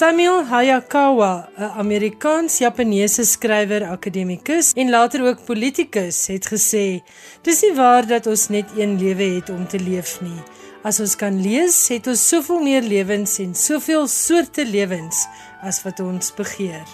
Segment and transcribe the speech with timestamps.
[0.00, 7.02] Samuel Hayakawa, 'n Amerikaans-Japaneese skrywer, akademikus en later ook politikus, het gesê:
[7.42, 10.40] "Dis nie waar dat ons net een lewe het om te leef nie.
[10.82, 15.26] As ons kan lees, het ons soveel meer lewens en soveel soorte lewens
[15.62, 16.88] as wat ons begeer."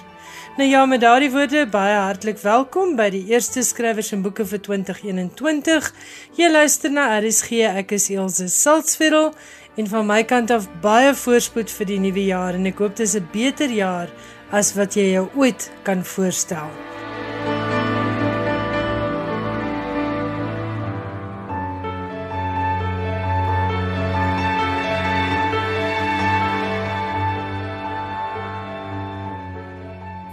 [0.56, 4.60] Nou ja, met daardie woorde baie hartlik welkom by die eerste skrywers en boeke vir
[4.60, 5.94] 2021.
[6.36, 7.50] Jy luister na RSG.
[7.76, 9.36] Ek is Elsje Salzveld
[9.76, 13.04] En van my kant af baie voorspoed vir die nuwe jaar en ek hoop dit
[13.04, 14.08] is 'n beter jaar
[14.50, 16.70] as wat jy jou ooit kan voorstel.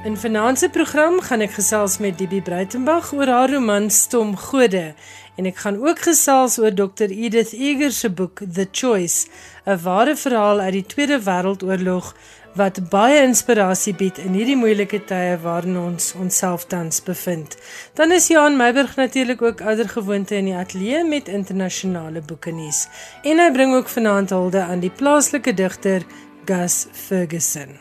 [0.04, 4.94] In finansie program gaan ek gesels met Dibie Breitenberg oor haar roman Stom Gode
[5.36, 9.28] en ek gaan ook gesels oor Dr Edith Eger se boek The Choice,
[9.66, 12.14] 'n ware verhaal uit die Tweede Wêreldoorlog
[12.56, 17.58] wat baie inspirasie bied in hierdie moeilike tye waarin ons onsself tans bevind.
[17.98, 22.88] Dan is Johan Meiburg natuurlik ook oudergewoonte in die ateljee met internasionale boeke nuus.
[23.24, 26.06] En hy bring ook vanaand hulde aan die plaaslike digter
[26.46, 27.80] Gus Ferguson.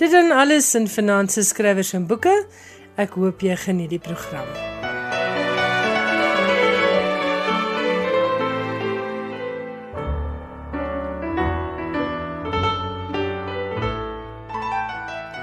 [0.00, 2.46] Dit dan alles in finansies skrywers en boeke.
[2.96, 4.71] Ek hoop jy geniet die program.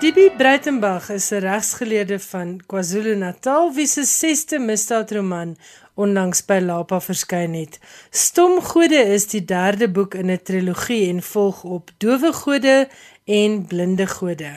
[0.10, 5.58] Dibi Breitenberg is 'n regsgeleerde van KwaZulu-Natal wie se 6ste misdaadroman
[5.94, 7.80] onlangs by Lapa verskyn het.
[8.10, 12.88] Stom Gode is die derde boek in 'n trilogie en volg op Dowe Gode
[13.26, 14.54] en Blinde Gode.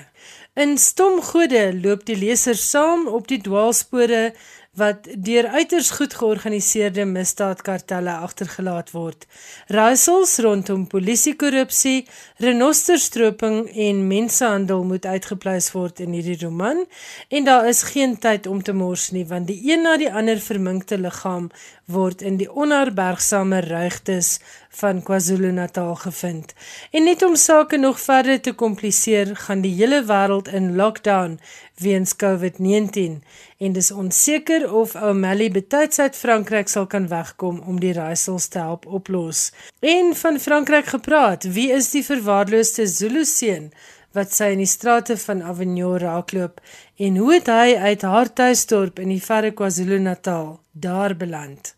[0.54, 4.32] In Stom Gode loop die leser saam op die dwaalspore
[4.72, 9.26] wat deur uiters goed georganiseerde misdaadkartelle agtergelaat word.
[9.68, 12.06] Raaisels rondom polisiekorrupsie,
[12.40, 16.86] renosterstroping en mensenhandel moet uitgepleis word in hierdie roman
[17.28, 20.40] en daar is geen tyd om te mors nie want die een na die ander
[20.40, 21.50] verminkte liggaam
[21.90, 24.38] word in die onherbergsame ruigtes
[24.70, 26.54] van KwaZulu-Natal gevind.
[26.90, 31.38] En net om sake nog verder te kompliseer, gaan die hele wêreld in lockdown
[31.82, 33.20] weens COVID-19
[33.58, 38.58] en dis onseker of O'Malley betyds uit Frankryk sal kan wegkom om die raaisels te
[38.58, 39.50] help oplos.
[39.80, 43.72] En van Frankryk gepraat, wie is die verwaarloosde Zulu seun
[44.16, 46.60] wat sy in die strate van Avignon raakloop
[46.96, 51.74] en hoe het hy uit haar tuisdorp in die verre KwaZulu-Natal daar beland?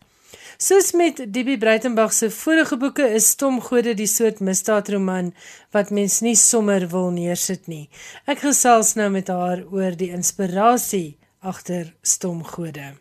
[0.57, 5.33] Soos met DB Breitenberg se vorige boeke is Stomgode die soort misdaadroman
[5.75, 7.89] wat mens nie sommer wil neersit nie.
[8.23, 12.93] Ek gesels nou met haar oor die inspirasie agter Stomgode.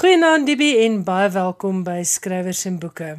[0.00, 3.18] Goeienaand DB en baie welkom by Skrywers en Boeke.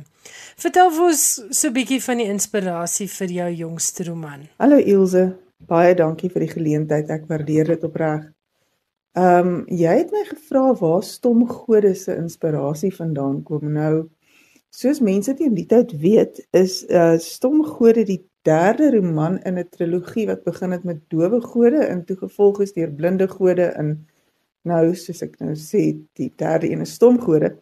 [0.62, 1.22] Vertel ons
[1.58, 4.42] so 'n bietjie van die inspirasie vir jou jongste roman.
[4.62, 5.24] Hallo Ilse,
[5.58, 7.10] baie dankie vir die geleentheid.
[7.10, 8.28] Ek waardeer dit opreg.
[9.18, 13.74] Ehm um, jy het my gevra waar stom gode se inspirasie vandaan kom.
[13.74, 14.10] Nou
[14.70, 19.70] soos mense teen die tyd weet, is uh stom gode die derde roman in 'n
[19.70, 24.06] trilogie wat begin het met dowe gode en toe gevolg is deur blinde gode in
[24.64, 27.58] nou soos ek nou sê, die derde een is stom gode.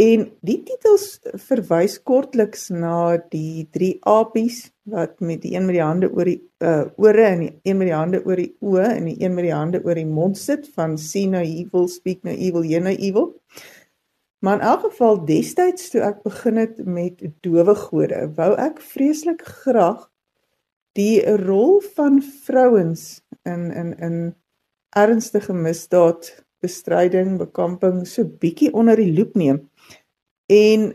[0.00, 1.18] En die titels
[1.48, 6.38] verwys kortliks na die drie apies wat met die een met die hande oor die
[6.64, 9.48] uh, ore en die een met die hande oor die oë en die een met
[9.48, 12.94] die hande oor die mond sit van see no evil speak no evil hear no
[12.94, 13.34] evil.
[14.40, 19.44] Maar in elk geval destyds toe ek begin het met dowe gode, wou ek vreeslik
[19.64, 20.06] graag
[20.96, 24.16] die rol van vrouens in in in
[24.96, 26.32] ernstige misdaad
[26.64, 29.60] bestryding, bekamping so bietjie onder die loep neem.
[30.50, 30.90] En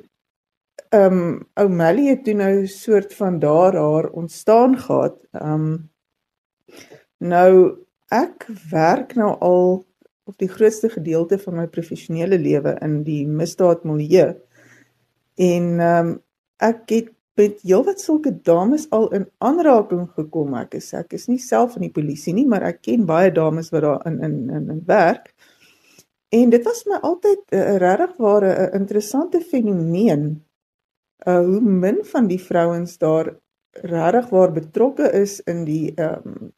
[0.90, 5.28] ehm um, O'Malley het toe nou soort van daar haar ontstaan gehad.
[5.32, 5.92] Ehm um,
[7.18, 9.86] nou ek werk nou al
[10.24, 14.36] op die grootste gedeelte van my professionele lewe in die misdaadmilieu.
[15.36, 16.16] En ehm um,
[16.58, 20.56] ek het met heelwat sulke dames al in aanraking gekom.
[20.56, 23.72] Ek is ek is nie self in die polisie nie, maar ek ken baie dames
[23.76, 25.35] wat daar in in in, in werk.
[26.36, 30.24] En dit was my altyd 'n uh, regtig ware uh, interessante fenomeen.
[31.28, 33.36] Uh hoe min van die vrouens daar
[33.72, 36.54] regtig waar betrokke is in die ehm um,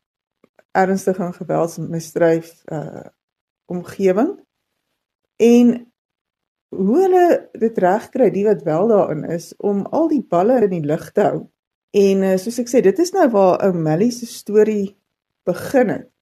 [0.71, 3.06] ernstige en geweldsmisdryf uh
[3.65, 4.45] omgewing.
[5.35, 5.94] En
[6.75, 10.69] hoe hulle dit reg kry, die wat wel daarin is om al die balle in
[10.69, 11.47] die lug te hou.
[11.89, 14.97] En uh, soos ek sê, dit is nou waar 'n Melly se storie
[15.44, 16.17] begin het.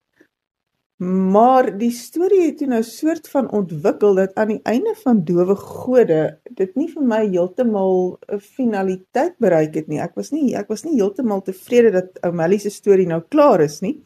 [1.03, 5.55] Maar die storie het toe nou soort van ontwikkel dat aan die einde van Dowe
[5.59, 9.99] Gode dit nie vir my heeltemal 'n finaliteit bereik het nie.
[9.99, 13.81] Ek was nie ek was nie heeltemal tevrede dat Oumeli se storie nou klaar is
[13.81, 14.03] nie.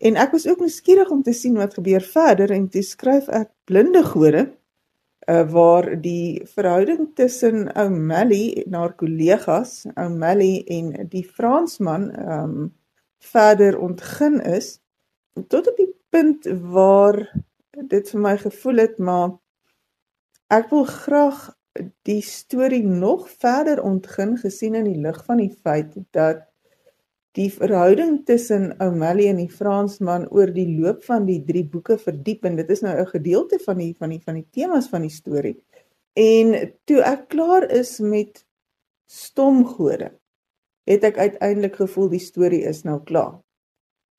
[0.00, 3.50] En ek was ook nuuskierig om te sien wat gebeur verder en toe skryf ek
[3.64, 4.50] Blinde Gode
[5.28, 12.74] uh, waar die verhouding tussen Oumeli en haar kollegas, Oumeli en die Fransman, ehm um,
[13.20, 14.80] verder ontgin is
[15.48, 17.22] tot op die punt waar
[17.88, 19.38] dit vir my gevoel het maar
[20.50, 21.42] ek wil graag
[22.08, 26.46] die storie nog verder ontgin gesien in die lig van die feit dat
[27.38, 32.44] die verhouding tussen O'Malley en die Fransman oor die loop van die drie boeke verdiep
[32.48, 35.14] en dit is nou 'n gedeelte van die van die van die temas van die
[35.14, 35.56] storie.
[36.14, 38.44] En toe ek klaar is met
[39.06, 40.10] Stomgode,
[40.84, 43.38] het ek uiteindelik gevoel die storie is nou klaar.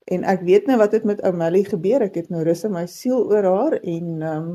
[0.10, 2.02] En ek weet nou wat het met Oumeli gebeur.
[2.02, 4.52] Ek het nou rus in my siel oor haar en ehm um,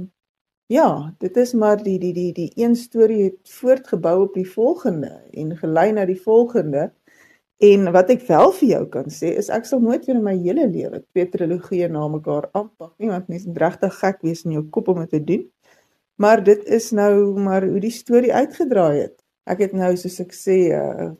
[0.66, 5.12] ja, dit is maar die die die die een storie het voortgebou op die volgende
[5.30, 6.90] en gelei na die volgende.
[7.62, 10.34] En wat ek wel vir jou kan sê is ek sal nooit weer in my
[10.36, 14.58] hele lewe twee trilogieë na mekaar aanpak nie want mens moet regtig gek wees in
[14.58, 15.46] jou kop om dit te doen.
[16.20, 19.16] Maar dit is nou maar hoe die storie uitgedraai het.
[19.46, 21.10] Ek het nou soos ek sê 'n uh,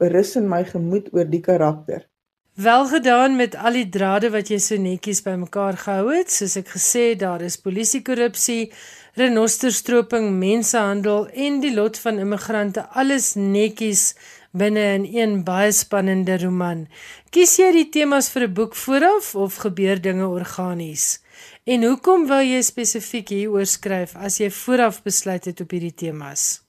[0.00, 2.09] berus in my gemoed oor die karakter.
[2.54, 6.32] Wel gedaan met al die drade wat jy so netjies bymekaar gehou het.
[6.34, 8.72] Soos ek gesê, daar is polisiekorrupsie,
[9.14, 14.14] renosterstroping, mensenhandel en die lot van immigrante alles netjies
[14.50, 16.88] binne in een baie spannende roman.
[17.30, 21.20] Kies jy die temas vir 'n boek vooraf of gebeur dinge organies?
[21.64, 26.62] En hoekom wou jy spesifiek hieroor skryf as jy vooraf besluit het op hierdie temas?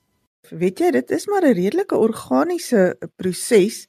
[0.51, 3.87] Weet jy, dit is maar 'n redelike organiese proses.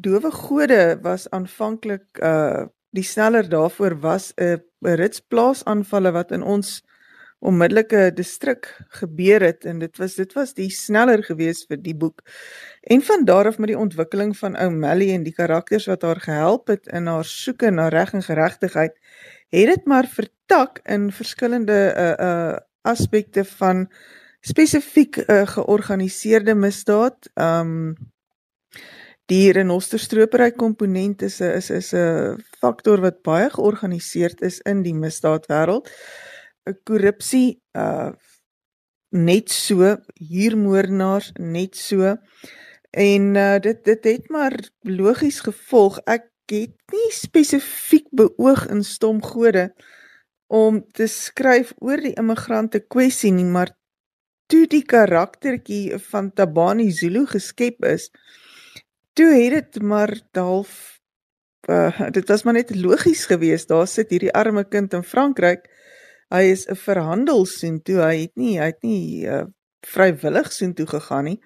[0.00, 6.82] Dowe Gode was aanvanklik uh die sneller daarvoor was 'n ritsplaasaanvalle wat in ons
[7.38, 12.22] onmiddellike distrik gebeur het en dit was dit was die sneller gewees vir die boek.
[12.82, 16.68] En van daar af met die ontwikkeling van O'Malley en die karakters wat haar gehelp
[16.68, 18.94] het in haar soeke na reg en geregtigheid,
[19.50, 23.88] het dit maar vertak in verskillende uh uh aspekte van
[24.40, 27.30] spesifiek uh, georganiseerde misdaad.
[27.34, 27.96] Um
[29.32, 34.92] Die renosterstropery komponent is 'n is is 'n faktor wat baie georganiseerd is in die
[34.94, 35.88] misdaadwêreld.
[36.68, 38.12] 'n Korrupsie uh
[39.10, 39.96] net so,
[40.30, 42.16] huurmoordenaars net so.
[42.90, 45.98] En uh dit dit het maar logies gevolg.
[46.04, 49.72] Ek het nie spesifiek beoog in Stomgode
[50.48, 53.72] om te skryf oor die immigrante kwessie nie, maar
[54.46, 58.10] toe die karaktertjie van Tabani Zulu geskep is,
[59.14, 60.94] toe het dit maar half
[61.70, 63.68] uh, dit was maar net logies geweest.
[63.68, 65.68] Daar sit hierdie arme kind in Frankryk.
[66.28, 68.00] Hy is 'n verhandel sien toe.
[68.02, 69.44] Hy het nie hy het nie uh,
[69.86, 71.40] vrywillig sien toe gegaan nie.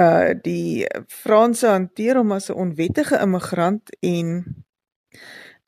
[0.00, 4.44] Uh die Franse hanteer hom as 'n onwettige immigrant en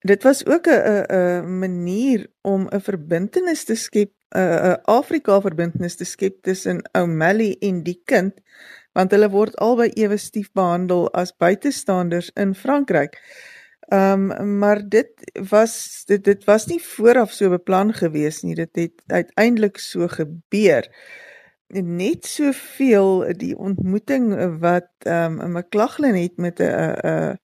[0.01, 5.97] dit was ook 'n 'n manier om 'n verbintenis te skep 'n 'n Afrika verbintenis
[5.97, 8.35] te skep tussen O'Malley en die kind
[8.95, 13.19] want hulle word albei ewe stief behandel as buitestanders in Frankryk.
[13.93, 15.11] Ehm um, maar dit
[15.51, 18.55] was dit dit was nie vooraf so beplan gewees nie.
[18.55, 20.89] Dit het uiteindelik so gebeur.
[21.69, 27.39] Net soveel die ontmoeting wat ehm um, 'n McLaughlin het met 'n 'n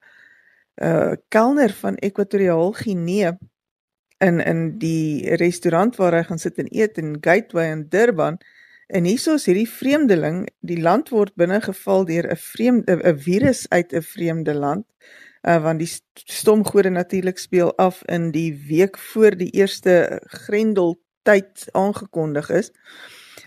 [0.81, 3.39] 'n kelner van Ekwatoriaal Guinea
[4.19, 8.39] in in die restaurant waar hy gaan sit en eet in Gateway in Durban.
[8.91, 13.93] En hieso is hierdie vreemdeling, die land word binnegeval deur 'n vreemde 'n virus uit
[13.93, 14.87] 'n vreemde land.
[15.43, 22.51] Uh want die stomgode natuurlik speel af in die week voor die eerste Grendeltyd aangekondig
[22.51, 22.73] is.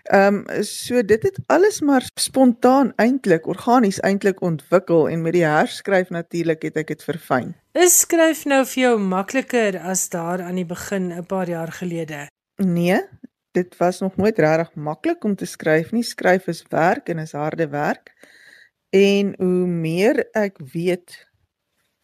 [0.03, 5.45] Ehm um, so dit het alles maar spontaan eintlik organies eintlik ontwikkel en met die
[5.45, 7.55] herskryf natuurlik het ek dit verfyn.
[7.71, 12.27] Is skryf nou vir jou makliker as daar aan die begin 'n paar jaar gelede?
[12.55, 13.01] Nee,
[13.53, 16.03] dit was nog nooit regtig maklik om te skryf nie.
[16.03, 18.13] Skryf is werk en is harde werk.
[18.89, 21.17] En hoe meer ek weet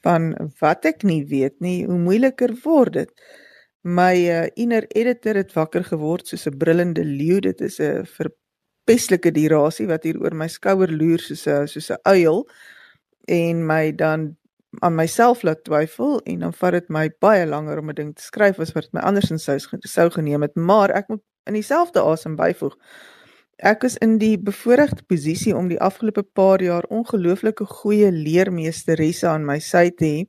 [0.06, 3.12] van wat ek nie weet nie, hoe moeiliker word dit.
[3.82, 7.39] My uh, inner editor het wakker geword soos 'n brullende leeu.
[7.39, 12.01] Dit is 'n verpestelike dierasie wat hier oor my skouer loer soos 'n soos 'n
[12.03, 12.46] uil
[13.27, 14.38] en my dan
[14.79, 18.22] aan myself laat twyfel en dan vat dit my baie langer om 'n ding te
[18.24, 22.36] skryf as wat my andersins sou sou geneem het maar ek moet in dieselfde asem
[22.39, 22.75] byvoeg.
[23.60, 29.46] Ek is in die bevoordeelde posisie om die afgelope paar jaar ongelooflike goeie leermeesteresse aan
[29.48, 30.22] my sy te hê.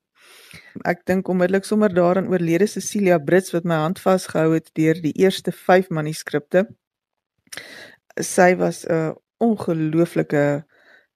[0.86, 5.14] Ek dink onmiddellik sommer daaraan oorlede Cecilia Brits wat my hand vasgehou het deur die
[5.22, 6.66] eerste 5 manuskripte.
[8.18, 10.64] Sy was 'n ongelooflike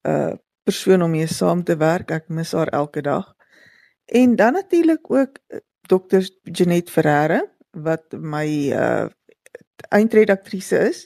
[0.07, 0.33] uh,
[0.65, 2.11] persoon om mee saam te werk.
[2.11, 3.35] Ek mis haar elke dag.
[4.07, 5.59] En dan natuurlik ook uh,
[5.89, 6.23] Dr.
[6.43, 9.09] Janet Ferreira wat my uh
[9.95, 11.05] eindredaktrise is.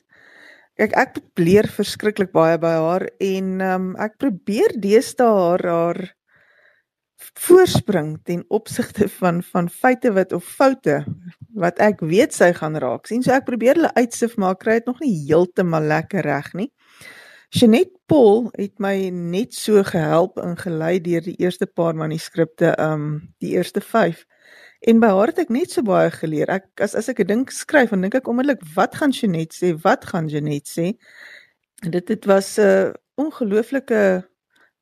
[0.78, 6.02] Kyk, ek leer verskriklik baie by haar en um, ek probeer deesdae haar haar
[7.18, 11.00] voorspring ten opsigte van van feite wat of foute
[11.58, 13.24] wat ek weet sy gaan raak sien.
[13.26, 16.70] So ek probeer hulle uitsif maar kry dit nog nie heeltemal lekker reg nie.
[17.50, 23.32] Jeanette Paul het my net so gehelp en gelei deur die eerste paar manuskripte, um
[23.40, 24.26] die eerste 5.
[24.80, 26.50] En by haar het ek net so baie geleer.
[26.54, 29.74] Ek as as ek 'n ding skryf, dan dink ek onmiddellik, wat gaan Jeanette sê?
[29.82, 30.94] Wat gaan Jeanette sê?
[31.82, 34.28] En dit dit was 'n uh, ongelooflike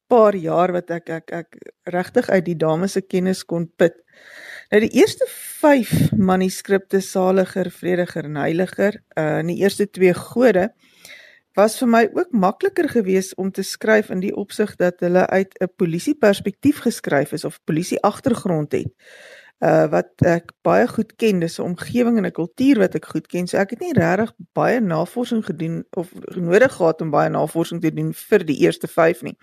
[0.07, 3.95] paar jaar wat ek ek ek regtig uit die dames se kennis kon put.
[4.71, 10.71] Nou die eerste 5 manuskripte Saliger, Vrediger en Heiliger, uh in die eerste 2 gode
[11.57, 15.55] was vir my ook makliker geweest om te skryf in die opsig dat hulle uit
[15.61, 18.93] 'n polisie perspektief geskryf is of polisie agtergrond het.
[19.65, 23.27] Uh wat ek baie goed ken, dis 'n omgewing en 'n kultuur wat ek goed
[23.27, 23.47] ken.
[23.47, 27.91] So ek het nie regtig baie navorsing gedoen of nodig gehad om baie navorsing te
[27.91, 29.37] doen vir die eerste 5 nie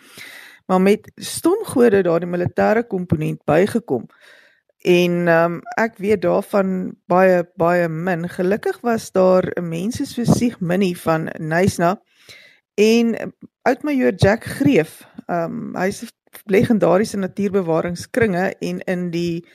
[0.66, 4.08] maar met stomgode daardie militêre komponent bygekom.
[4.84, 8.28] En um, ek weet daarvan baie baie min.
[8.30, 12.02] Gelukkig was daar 'n mense so Sieg Minnie van Nysna
[12.76, 15.08] en oudmajoor Jack Greef.
[15.28, 16.04] Um, hy's
[16.46, 19.48] legendariese natuurbewaringskringe en in die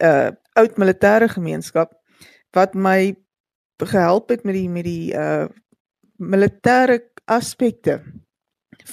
[0.00, 1.94] uh oud militêre gemeenskap
[2.52, 3.14] wat my
[3.82, 5.48] gehelp het met die met die uh
[6.18, 8.00] militêre aspekte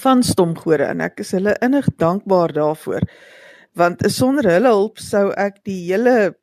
[0.01, 3.05] van stomgode en ek is hulle innig dankbaar daarvoor
[3.77, 6.33] want sonder hulle hulp sou ek die hele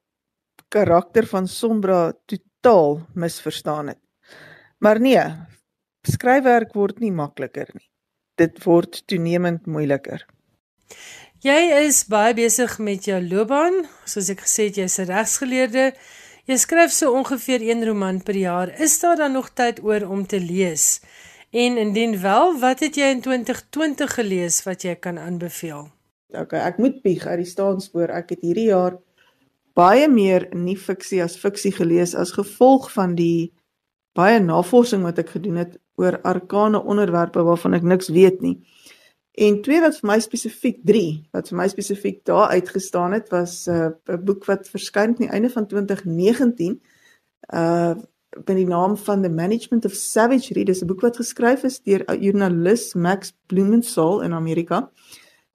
[0.72, 4.00] karakter van Sombra totaal misverstaan het.
[4.78, 5.22] Maar nee,
[6.06, 7.86] skryfwerk word nie makliker nie.
[8.36, 10.26] Dit word toenemend moeiliker.
[11.44, 15.92] Jy is baie besig met jou loopbaan, soos ek gesê het jy's 'n regsgeleerde.
[16.48, 18.72] Jy skryf so ongeveer 1 roman per jaar.
[18.80, 21.00] Is daar dan nog tyd oor om te lees?
[21.52, 25.88] En indien wel, wat het jy in 2020 gelees wat jy kan aanbeveel?
[26.28, 28.08] Okay, ek moet bieg uit die staanspoor.
[28.08, 28.96] Ek het hierdie jaar
[29.74, 33.52] baie meer nie fiksie as fiksie gelees as gevolg van die
[34.14, 38.56] baie navorsing wat ek gedoen het oor arkane onderwerpe waarvan ek niks weet nie.
[39.36, 43.66] En twee wat vir my spesifiek 3 wat vir my spesifiek daar uitgestaan het was
[43.68, 46.80] uh, 'n uh, boek wat verskyn aan die einde van 2019
[47.54, 47.94] uh
[48.36, 50.64] met die naam van The Management of Savagery.
[50.64, 54.90] Dis 'n boek wat geskryf is deur joernalis Max Blumenthal in Amerika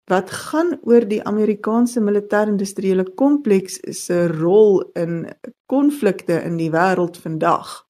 [0.05, 5.27] wat gaan oor die Amerikaanse militêr-industriële kompleks se rol in
[5.65, 7.87] konflikte in die wêreld vandag.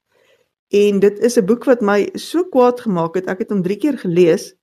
[0.69, 3.27] En dit is 'n boek wat my so kwaad gemaak het.
[3.27, 4.53] Ek het hom 3 keer gelees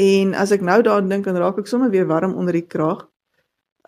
[0.00, 3.04] en as ek nou daaraan dink, dan raak ek sommer weer warm onder die kraag.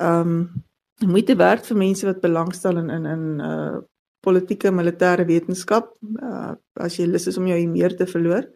[0.00, 0.62] Ehm um,
[1.02, 3.81] moeite werd vir mense wat belangstel in in in uh
[4.23, 5.88] politieke militêre wetenskap
[6.23, 8.47] uh, as jy lus is om jou meer te verloor.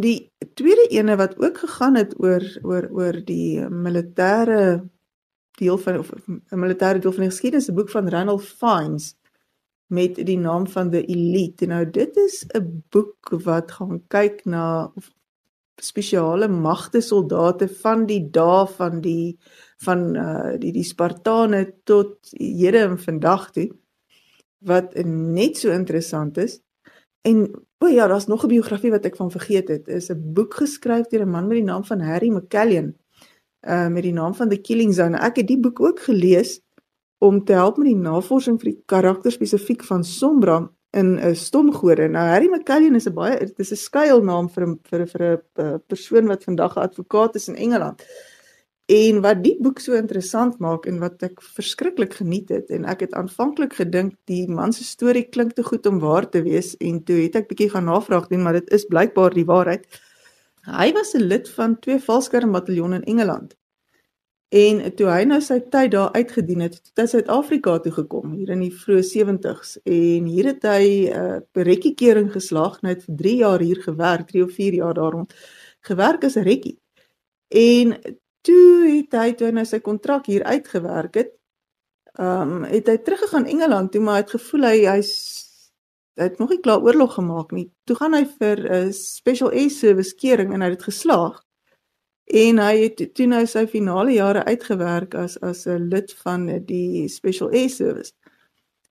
[0.00, 4.80] Die tweede ene wat ook gegaan het oor oor oor die militêre
[5.60, 9.14] deel van of 'n militêre deel van die geskiedenis, 'n boek van Randolph Fiennes
[9.92, 11.66] met die naam van The Elite.
[11.66, 14.92] Nou dit is 'n boek wat gaan kyk na
[15.80, 19.38] spesiale magte soldate van die dae van die
[19.84, 23.68] van uh die die Spartane tot hede en vandag toe
[24.62, 26.60] wat net so interessant is.
[27.26, 27.50] En
[27.82, 29.88] o ja, daar's nog 'n biografie wat ek van vergeet het.
[29.88, 32.96] Is 'n boek geskryf deur 'n man met die naam van Harry McCallion.
[33.60, 35.18] Uh met die naam van The Killing Zone.
[35.18, 36.60] Ek het die boek ook gelees
[37.18, 41.34] om te help met die navorsing vir die karakter spesifiek van Sombra in 'n uh,
[41.34, 42.08] stomgode.
[42.08, 45.22] Nou Harry McCallion is 'n baie dit is 'n skuilnaam vir 'n vir 'n vir
[45.22, 48.02] 'n uh, persoon wat vandag 'n advokaat is in Engeland.
[48.86, 53.00] En wat die boek so interessant maak en wat ek verskriklik geniet het en ek
[53.00, 57.02] het aanvanklik gedink die man se storie klink te goed om waar te wees en
[57.04, 59.86] toe het ek bietjie gaan navraag doen maar dit is blykbaar die waarheid.
[60.66, 63.56] Hy was 'n lid van twee valskermbataljoene in Engeland.
[64.52, 68.50] En toe hy nou sy tyd daar uitgedien het, het hy Suid-Afrika toe gekom hier
[68.52, 73.36] in die vroeë 70's en hier het hy 'n uh, rekkiekering geslaag, net vir 3
[73.36, 75.32] jaar hier gewerk, 3 of 4 jaar daar rond
[75.88, 76.76] gewerk as 'n rekkie.
[77.48, 77.96] En
[78.42, 81.32] toe het hy toe nou sy kontrak hier uitgewerk het,
[82.18, 85.12] ehm um, het hy teruggegaan Engeland toe maar hy het gevoel hy hy's
[86.20, 87.70] hy het nog nie klaar oorlog gemaak nie.
[87.84, 91.40] Toe gaan hy vir 'n uh, special air service kering en hy het dit geslaag.
[92.32, 97.08] En hy het toe nou sy finale jare uitgewerk as as 'n lid van die
[97.08, 98.12] Special Air Service.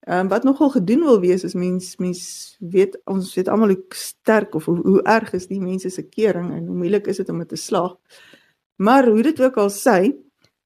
[0.01, 3.86] Ehm um, wat nogal gedoen wil wees is mens mens weet ons weet almal hoe
[3.89, 7.29] sterk of hoe, hoe erg is die mense se kering en hoe moeilik is dit
[7.29, 7.98] om dit te slaag.
[8.75, 10.13] Maar hoe dit ook al sê,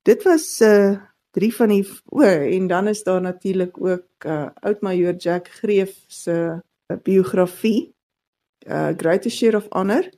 [0.02, 1.02] dit was 'n uh, eh,
[1.32, 6.04] drie van die o en dan is daar natuurlik ook uh, oud majoor Jack Greef
[6.08, 7.94] se uh, biografie
[8.68, 10.10] uh Greatest Share of Honor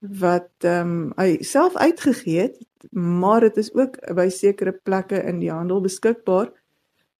[0.00, 2.56] wat ehm um, hy self uitgegee het,
[2.90, 6.48] maar dit is ook by sekere plekke in die handel beskikbaar.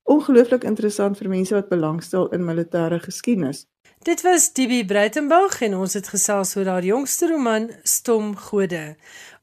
[0.03, 3.67] Ongelooflik interessant vir mense wat belangstel in militêre geskiedenis.
[4.03, 8.97] Dit was DB Breitenberg en ons het gesels oor haar jongste roman Stom Gode.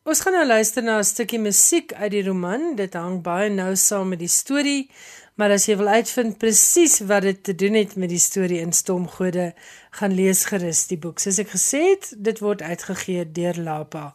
[0.08, 2.76] Ons gaan nou luister na 'n stukkie musiek uit die roman.
[2.76, 4.90] Dit hang baie nou saam met die storie.
[5.38, 8.74] Maar as jy wil uitvind presies wat dit te doen het met die storie in
[8.74, 9.52] Stomgode,
[10.00, 11.22] gaan lees gerus die boek.
[11.22, 14.08] Soos ek gesê het, dit word uitgegee deur Lapa.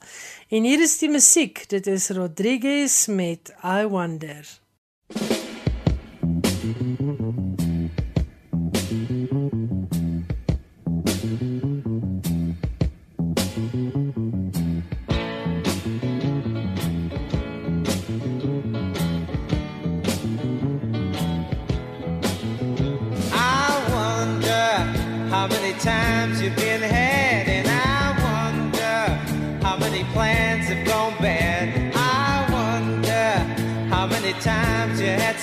[0.51, 1.63] En hier is die musiek.
[1.71, 4.43] Dit is Rodriguez met I Wonder.
[5.15, 5.42] times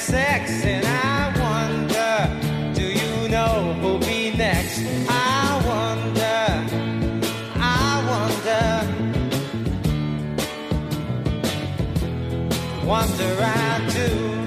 [0.10, 2.14] sex, and I wonder,
[2.74, 4.82] do you know who'll be next?
[5.08, 6.42] I wonder,
[7.60, 8.64] I wonder,
[12.88, 14.40] wonder I do.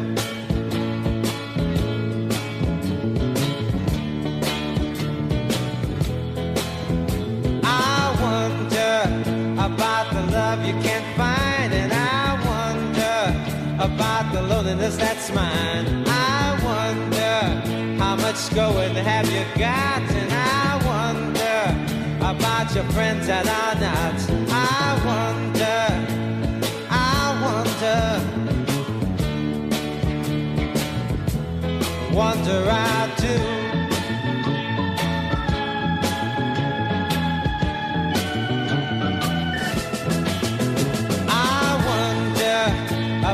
[9.65, 10.23] about the
[13.89, 16.05] loneliness that's mine.
[16.07, 21.77] I wonder how much going have you got, and I wonder
[22.21, 24.21] about your friends that are not.
[24.51, 25.83] I wonder,
[26.91, 28.21] I wonder,
[32.15, 33.52] wonder I do.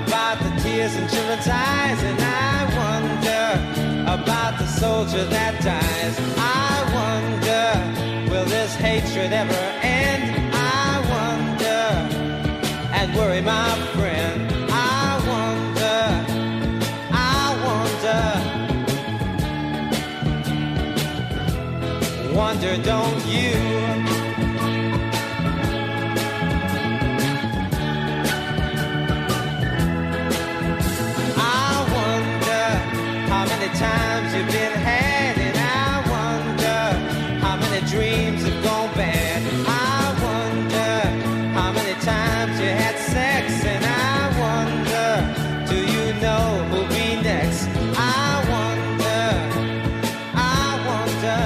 [0.08, 3.44] About the tears in children's eyes, and I wonder
[4.16, 6.18] about the soldier that dies.
[6.38, 7.66] I wonder,
[8.30, 10.54] will this hatred ever end?
[10.54, 11.84] I wonder,
[12.98, 14.50] and worry my friend.
[14.70, 16.00] I wonder,
[17.12, 17.54] I
[22.32, 23.77] wonder, wonder, don't you?
[43.48, 45.08] Sex, and I wonder,
[45.70, 47.68] do you know who'll be next?
[47.96, 49.24] I wonder,
[50.34, 51.42] I wonder,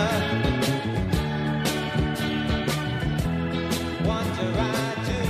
[4.06, 5.20] wonder I do.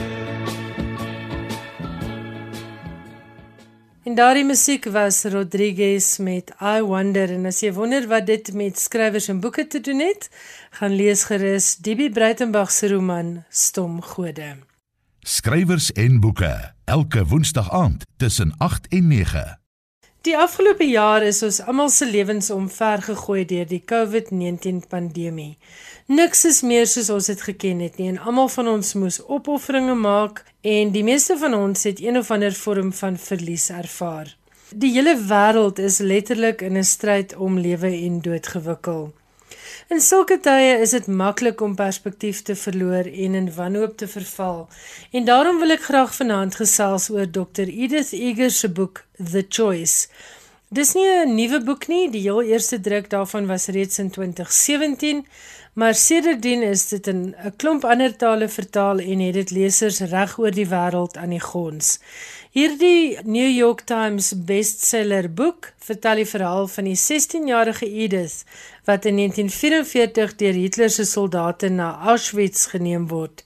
[4.05, 8.79] En daardie musiek was Rodriguez met I Wonder en as jy wonder wat dit met
[8.79, 10.29] skrywers en boeke te doen het,
[10.71, 14.72] gaan lees gerus DB Breitenberg se roman Stom Gode.
[15.25, 19.59] Skrywers en boeke elke woensdag aand tussen 8 en 9.
[20.21, 25.59] Die afgelope jaar is ons almal se lewens omvergegooi deur die COVID-19 pandemie.
[26.11, 29.95] Niks is meer soos ons dit geken het nie en almal van ons moes opofferinge
[29.95, 34.35] maak en die meeste van ons het een of ander vorm van verlies ervaar.
[34.75, 39.13] Die hele wêreld is letterlik in 'n stryd om lewe en dood gewikkel.
[39.91, 44.69] In sulke tye is dit maklik om perspektief te verloor en in wanhoop te verval.
[45.11, 50.07] En daarom wil ek graag vanaand gesels oor Dr Edith Eger se boek The Choice.
[50.69, 55.27] Dis nie 'n nuwe boek nie, die heel eerste druk daarvan was reeds in 2017
[55.73, 60.39] maar sedertdien is dit in 'n klomp ander tale vertaal en het dit lesers reg
[60.39, 61.99] oor die wêreld aan die gons.
[62.53, 68.43] Hierdie New York Times bestseller boek vertel die verhaal van die 16-jarige Edith
[68.85, 73.41] wat in 1944 deur Hitler se soldate na Auschwitz geneem word.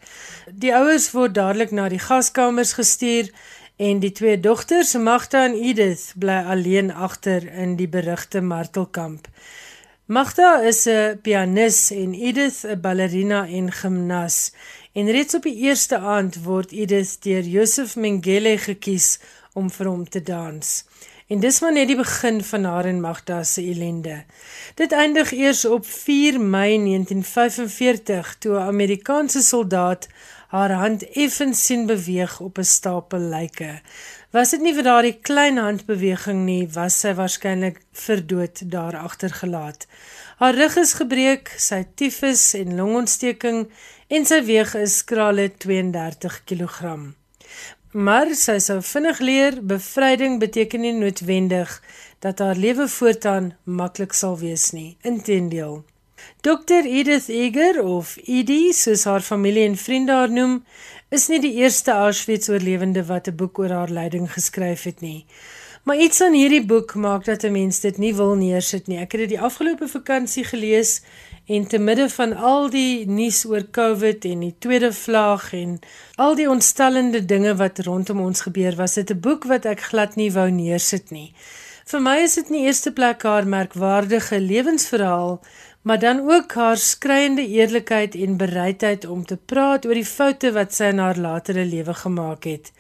[0.50, 3.30] Die ouers word dadelik na die gaskamers gestuur
[3.78, 9.30] en die twee dogters, Magda en Edith, bly alleen agter in die berugte martelkamp.
[10.06, 14.50] Magda is 'n pianis en Edith 'n ballerina en gimnas
[14.96, 19.18] En reeds op die eerste aand word Edith deur Joseph Mengele gekies
[19.52, 20.70] om vir hom te dans.
[21.28, 24.22] En dis maar net die begin van haar en Magda se ellende.
[24.80, 30.08] Dit eindig eers op 4 Mei 1945 toe 'n Amerikaanse soldaat
[30.48, 33.80] haar hand effens sien beweeg op 'n stapel lyke.
[34.30, 39.86] Was dit nie vir daardie klein handbeweging nie, was sy waarskynlik vir dood daar agtergelaat.
[40.36, 43.62] Haar rug is gebreek, sy tifus en longontsteking
[44.12, 46.90] en sy weeg is skrale 32 kg.
[47.96, 51.78] Maar sy sou vinnig leer, bevryding beteken nie noodwendig
[52.20, 54.98] dat haar lewe voortaan maklik sal wees nie.
[55.08, 55.78] Inteendeel.
[56.44, 60.58] Dr Edith Eger of Edie, soos haar familie en vriende haar noem,
[61.08, 65.24] is nie die eerste Auschwitz-oorlewende wat 'n boek oor haar lyding geskryf het nie.
[65.86, 68.98] Maar iets aan hierdie boek maak dat 'n mens dit nie wil neersit nie.
[68.98, 71.00] Ek het dit die afgelope vakansie gelees
[71.46, 75.76] En te midde van al die nuus oor COVID en die tweede vlaag en
[76.18, 80.16] al die ontstellende dinge wat rondom ons gebeur, was dit 'n boek wat ek glad
[80.16, 81.34] nie wou neersit nie.
[81.86, 85.40] Vir my is dit nie eerste plek haar merkwaardige lewensverhaal,
[85.82, 90.74] maar dan ook haar skreiende eerlikheid en bereidheid om te praat oor die foute wat
[90.74, 92.72] sy in haar latere lewe gemaak het.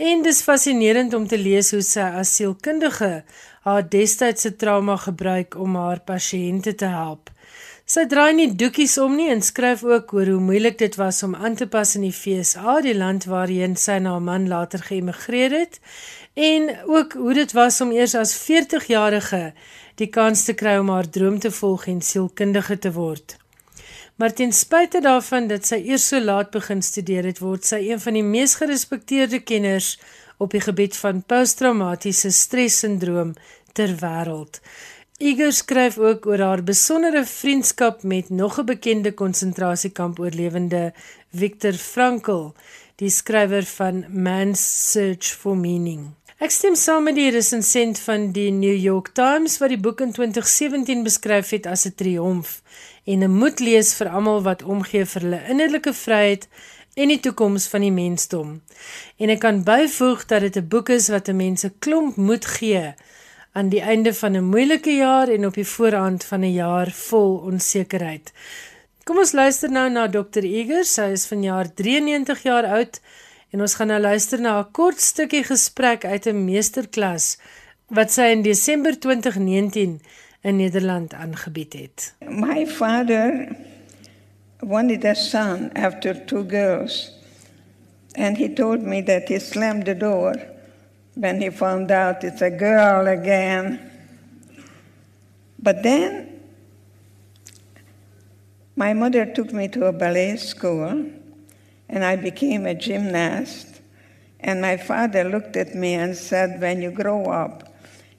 [0.00, 3.10] En dis fascinerend om te lees hoe sy as sielkundige
[3.66, 7.28] haar destydse trauma gebruik om haar pasiënte te help.
[7.84, 11.34] Sy draai nie doekies om nie en skryf ook oor hoe moeilik dit was om
[11.36, 15.58] aan te pas in die FSA, die land waarheen sy na haar man later geëmigreer
[15.58, 15.76] het,
[16.32, 19.50] en ook hoe dit was om eers as 40-jarige
[20.00, 23.39] die kans te kry om haar droom te volg en sielkundige te word.
[24.20, 28.00] Maar ten spyte daarvan dat sy eers so laat begin studeer het, word sy een
[28.04, 29.94] van die mees gerespekteerde kenners
[30.36, 33.32] op die gebied van posttraumatiese stressindroom
[33.72, 34.60] ter wêreld.
[35.24, 40.92] Iger skryf ook oor haar besondere vriendskap met nog 'n bekende konsentrasiekamp oorlewende
[41.32, 42.52] Viktor Frankl,
[42.96, 46.12] die skrywer van Man's Search for Meaning.
[46.40, 50.12] Ek stem saam met die resensent van die New York Times wat die boek in
[50.12, 52.60] 2017 beskryf het as 'n triomf
[53.04, 56.48] en 'n moedlees vir almal wat omgee vir hulle innerlike vryheid
[56.94, 58.60] en die toekoms van die mensdom.
[59.16, 62.46] En ek kan byvoeg dat dit 'n boek is wat 'n mens 'n klomp moed
[62.46, 62.94] gee
[63.52, 67.36] aan die einde van 'n moeilike jaar en op die voorhand van 'n jaar vol
[67.36, 68.32] onsekerheid.
[69.04, 70.44] Kom ons luister nou na Dr.
[70.44, 70.84] Eger.
[70.84, 73.00] Sy is vanjaar 93 jaar oud
[73.50, 77.38] en ons gaan nou luister na 'n kort stukkie gesprek uit 'n meesterklas
[77.88, 80.00] wat sy in Desember 2019
[80.40, 82.14] in Nederland aangebied het.
[82.28, 83.56] My father
[84.58, 87.12] wanted a son after two girls
[88.14, 90.34] and he told me that he slammed the door
[91.14, 93.78] when he found out it's a girl again.
[95.58, 96.28] But then
[98.76, 101.04] my mother took me to a ballet school
[101.88, 103.66] and I became a gymnast.
[104.40, 107.69] And my father looked at me and said, When you grow up,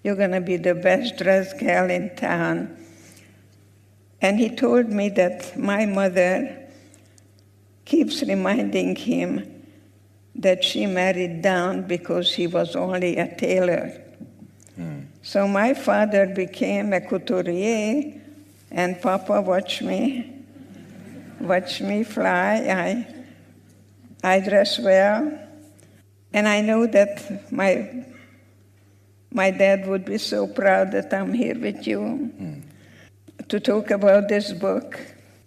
[0.03, 2.77] you're going to be the best dressed girl in town.
[4.21, 6.69] And he told me that my mother
[7.85, 9.65] keeps reminding him
[10.35, 14.01] that she married down because he was only a tailor.
[14.79, 15.07] Mm.
[15.21, 18.21] So my father became a couturier,
[18.71, 20.33] and Papa watched me,
[21.39, 23.05] watched me fly.
[24.23, 25.37] I, I dress well,
[26.33, 28.05] and I know that my
[29.31, 32.61] my dad would be so proud that I'm here with you mm.
[33.47, 34.99] to talk about this book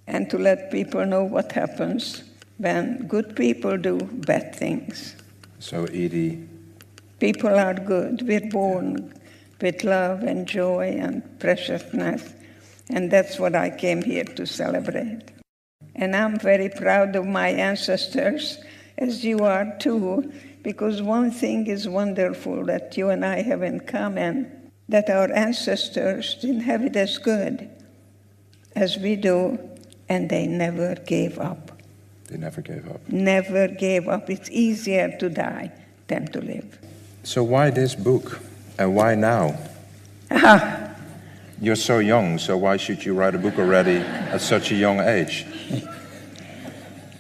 [0.07, 2.25] and to let people know what happens
[2.59, 5.17] when good people do bad things.
[5.59, 6.49] So, Edie.
[7.21, 8.23] People are good.
[8.23, 9.15] We're born
[9.61, 12.35] with love and joy and preciousness.
[12.91, 15.23] And that's what I came here to celebrate.
[15.95, 18.59] And I'm very proud of my ancestors,
[18.99, 20.33] as you are too,
[20.65, 24.51] because one thing is wonderful that you and I have in common
[24.89, 27.71] that our ancestors didn't have it as good
[28.75, 29.59] as we do,
[30.09, 31.71] and they never gave up.
[32.29, 33.09] They never gave up.
[33.09, 34.29] Never gave up.
[34.29, 35.71] It's easier to die
[36.09, 36.79] than to live.
[37.23, 38.41] So, why this book?
[38.79, 39.57] And why now?
[40.31, 40.91] Ah.
[41.61, 45.01] You're so young, so why should you write a book already at such a young
[45.01, 45.47] age?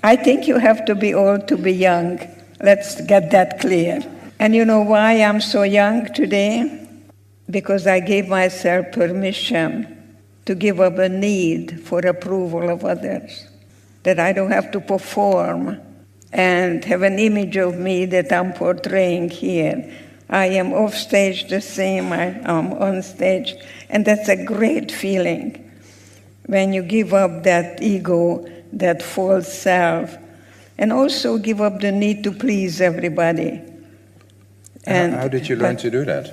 [0.03, 2.19] I think you have to be old to be young.
[2.61, 4.01] Let's get that clear.
[4.39, 6.89] And you know why I'm so young today?
[7.51, 13.47] Because I gave myself permission to give up a need for approval of others
[14.03, 15.81] that I don't have to perform
[16.33, 19.91] and have an image of me that I'm portraying here.
[20.29, 23.55] I am off stage the same I am on stage.
[23.89, 25.61] And that's a great feeling
[26.47, 30.17] when you give up that ego, that false self,
[30.79, 33.61] and also give up the need to please everybody.
[34.85, 36.33] And how did you learn to do that?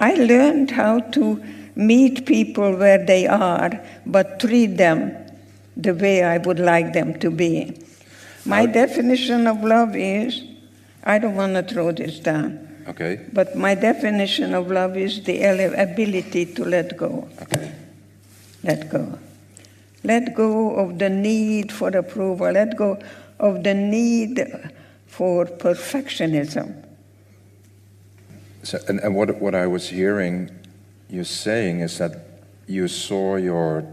[0.00, 1.42] I learned how to
[1.76, 5.12] meet people where they are, but treat them
[5.76, 7.76] the way I would like them to be.
[8.44, 10.42] My How- definition of love is
[11.04, 12.58] I don't want to throw this down,
[12.88, 17.28] Okay, but my definition of love is the ability to let go.
[17.42, 17.70] okay.
[18.62, 19.18] Let go.
[20.04, 22.52] Let go of the need for approval.
[22.52, 22.98] Let go
[23.44, 24.42] of the need
[25.06, 26.82] for perfectionism.
[28.62, 30.50] So, and, and what, what I was hearing
[31.10, 32.12] you saying is that
[32.66, 33.84] you saw your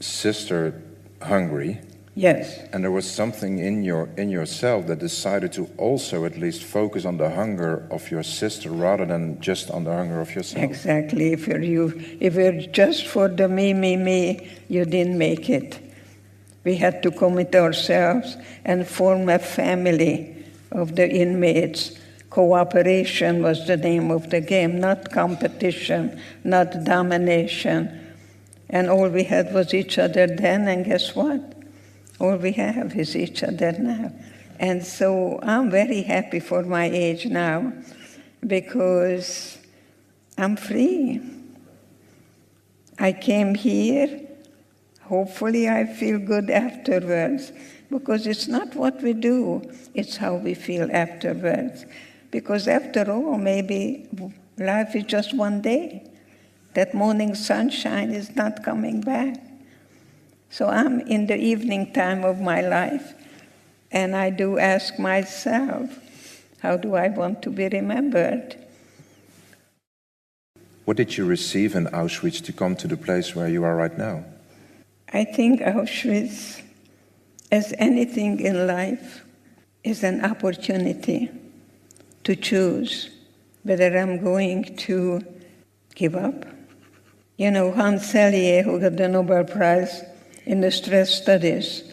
[0.00, 0.82] sister
[1.22, 1.78] hungry,
[2.18, 6.62] Yes, and there was something in your in yourself that decided to also at least
[6.62, 10.64] focus on the hunger of your sister rather than just on the hunger of yourself.
[10.64, 11.34] exactly.
[11.34, 15.78] If you're, you, if you're just for the me, me, me, you didn't make it.
[16.66, 21.96] We had to commit ourselves and form a family of the inmates.
[22.28, 28.12] Cooperation was the name of the game, not competition, not domination.
[28.68, 31.40] And all we had was each other then, and guess what?
[32.18, 34.10] All we have is each other now.
[34.58, 37.74] And so I'm very happy for my age now
[38.44, 39.56] because
[40.36, 41.20] I'm free.
[42.98, 44.25] I came here.
[45.08, 47.52] Hopefully, I feel good afterwards
[47.90, 49.62] because it's not what we do,
[49.94, 51.86] it's how we feel afterwards.
[52.32, 54.08] Because after all, maybe
[54.58, 56.10] life is just one day.
[56.74, 59.40] That morning sunshine is not coming back.
[60.50, 63.14] So I'm in the evening time of my life,
[63.92, 65.88] and I do ask myself,
[66.60, 68.56] how do I want to be remembered?
[70.84, 73.96] What did you receive in Auschwitz to come to the place where you are right
[73.96, 74.24] now?
[75.12, 76.62] I think Auschwitz,
[77.52, 79.24] as anything in life,
[79.84, 81.30] is an opportunity
[82.24, 83.10] to choose
[83.62, 85.20] whether I'm going to
[85.94, 86.44] give up.
[87.36, 90.02] You know, Hans Selye, who got the Nobel Prize
[90.44, 91.84] in the stress studies,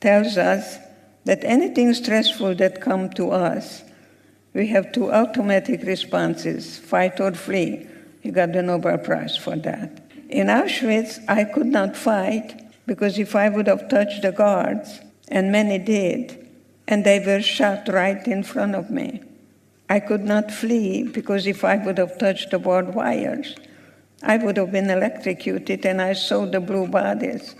[0.00, 0.78] tells us
[1.24, 3.82] that anything stressful that comes to us,
[4.54, 7.86] we have two automatic responses fight or flee.
[8.20, 10.07] He got the Nobel Prize for that.
[10.28, 15.52] In Auschwitz, I could not fight because if I would have touched the guards, and
[15.52, 16.48] many did,
[16.86, 19.22] and they were shot right in front of me,
[19.88, 23.56] I could not flee because if I would have touched the barbed wires,
[24.22, 27.54] I would have been electrocuted and I saw the blue bodies.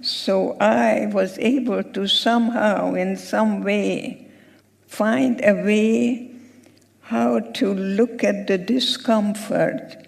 [0.00, 4.28] So I was able to somehow, in some way,
[4.86, 6.30] find a way
[7.00, 10.07] how to look at the discomfort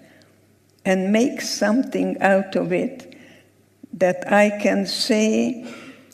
[0.85, 3.15] and make something out of it
[3.93, 5.65] that I can say,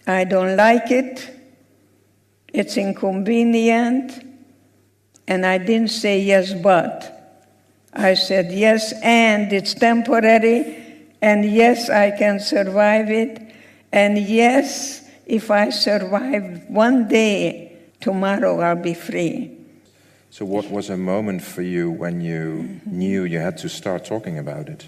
[0.06, 1.30] I don't like it,
[2.54, 4.26] it's inconvenient,
[5.28, 7.14] and I didn't say yes, but.
[7.94, 10.78] I said yes, and it's temporary,
[11.22, 13.42] and yes, I can survive it,
[13.92, 19.57] and yes, if I survive one day, tomorrow I'll be free.
[20.38, 24.38] So, what was a moment for you when you knew you had to start talking
[24.38, 24.88] about it?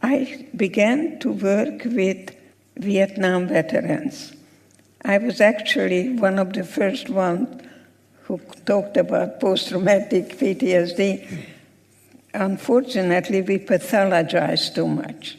[0.00, 2.30] I began to work with
[2.76, 4.32] Vietnam veterans.
[5.04, 7.64] I was actually one of the first ones
[8.22, 11.36] who talked about post traumatic PTSD.
[12.34, 15.36] Unfortunately, we pathologize too much.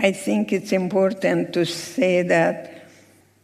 [0.00, 2.88] I think it's important to say that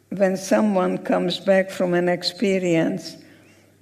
[0.08, 3.18] when someone comes back from an experience,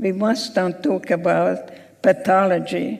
[0.02, 1.70] we must not talk about
[2.02, 2.98] pathology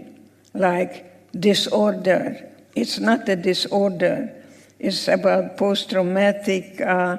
[0.55, 1.05] like
[1.39, 2.49] disorder.
[2.77, 4.33] It's not a disorder,
[4.79, 7.19] it's about post traumatic uh,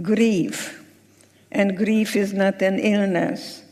[0.00, 0.84] grief.
[1.50, 3.64] And grief is not an illness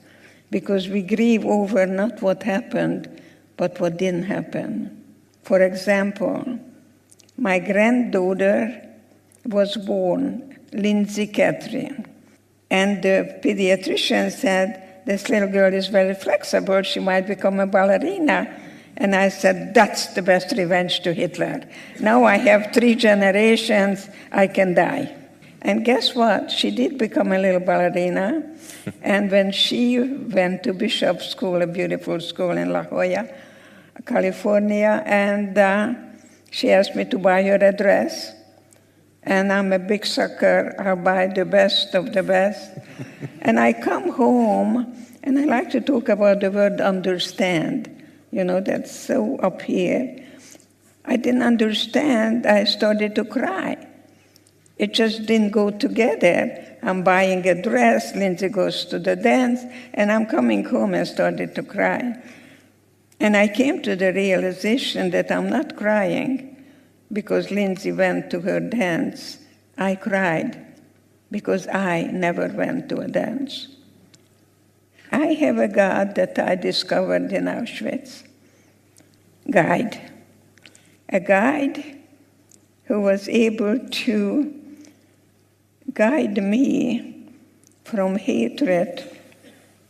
[0.51, 3.09] because we grieve over not what happened,
[3.57, 5.05] but what didn't happen.
[5.45, 6.59] For example,
[7.37, 8.85] my granddaughter
[9.45, 12.05] was born, Lindsay Catherine,
[12.69, 18.47] and the pediatrician said, This little girl is very flexible, she might become a ballerina.
[18.99, 21.63] And I said, That's the best revenge to Hitler.
[21.99, 25.17] Now I have three generations, I can die.
[25.63, 26.51] And guess what?
[26.51, 28.55] She did become a little ballerina.
[29.03, 33.31] and when she went to Bishop School, a beautiful school in La Jolla,
[34.05, 35.95] California, and uh,
[36.51, 38.35] she asked me to buy her a dress.
[39.29, 40.75] And I'm a big sucker.
[40.79, 42.73] I'll buy the best of the best.
[43.43, 47.95] and I come home and I like to talk about the word understand.
[48.31, 50.25] You know, that's so up here.
[51.05, 52.47] I didn't understand.
[52.47, 53.77] I started to cry.
[54.79, 56.79] It just didn't go together.
[56.83, 59.61] I'm buying a dress, Lindsay goes to the dance,
[59.93, 62.15] and I'm coming home and started to cry.
[63.21, 66.48] And I came to the realization that I'm not crying
[67.13, 69.39] because Lindsay went to her dance.
[69.77, 70.65] I cried
[71.31, 73.69] because I never went to a dance.
[75.11, 78.25] I have a God that I discovered in Auschwitz.
[79.51, 80.13] Guide.
[81.09, 81.99] A guide
[82.85, 84.55] who was able to
[85.95, 87.33] guide me
[87.85, 89.03] from hatred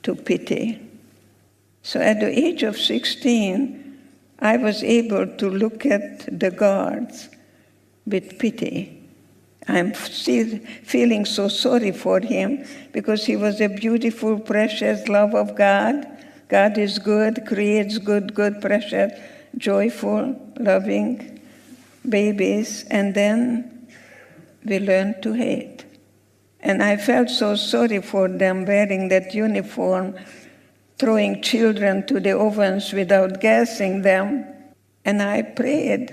[0.04, 0.80] to pity.
[1.82, 3.87] So at the age of 16,
[4.38, 7.28] I was able to look at the guards
[8.06, 8.98] with pity.
[9.66, 15.56] I'm still feeling so sorry for him because he was a beautiful, precious love of
[15.56, 16.06] God.
[16.48, 19.12] God is good, creates good, good, precious,
[19.58, 21.40] joyful, loving
[22.08, 23.88] babies, and then
[24.64, 25.84] we learn to hate.
[26.60, 30.16] And I felt so sorry for them wearing that uniform,
[30.98, 34.44] throwing children to the ovens without gassing them.
[35.04, 36.12] And I prayed.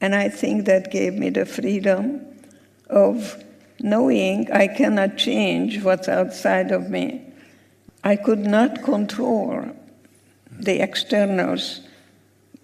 [0.00, 2.26] And I think that gave me the freedom
[2.90, 3.42] of
[3.80, 7.32] knowing I cannot change what's outside of me.
[8.02, 9.64] I could not control
[10.50, 11.80] the externals.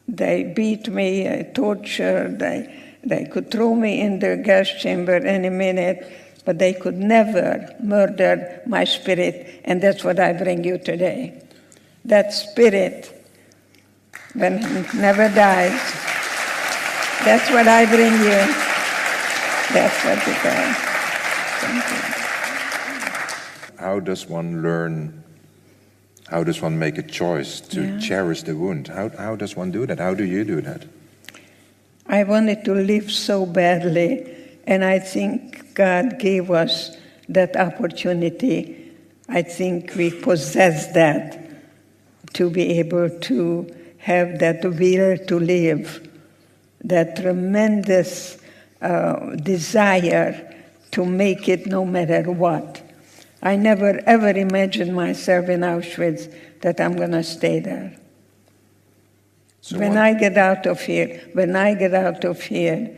[0.07, 5.49] They beat me, I tortured, they, they could throw me in the gas chamber any
[5.49, 6.11] minute
[6.45, 11.43] but they could never murder my spirit, and that's what I bring you today.
[12.05, 13.13] That spirit,
[14.35, 15.79] when it never dies,
[17.25, 18.41] that's what I bring you.
[19.73, 20.77] That's what it does.
[23.79, 25.23] How does one learn?
[26.29, 27.99] How does one make a choice to Yeah.
[27.99, 28.89] cherish the wound?
[28.89, 29.99] How, how does one do that?
[29.99, 30.85] How do you do that?
[32.07, 34.27] I wanted to live so badly,
[34.71, 36.97] and I think God gave us
[37.29, 38.93] that opportunity.
[39.29, 41.39] I think we possess that
[42.35, 46.09] to be able to have that will to live,
[46.85, 48.39] that tremendous
[48.81, 50.55] uh, desire
[50.93, 52.81] to make it no matter what.
[53.43, 57.97] I never ever imagined myself in Auschwitz that I'm going to stay there.
[59.63, 62.97] So when one- I get out of here, when I get out of here,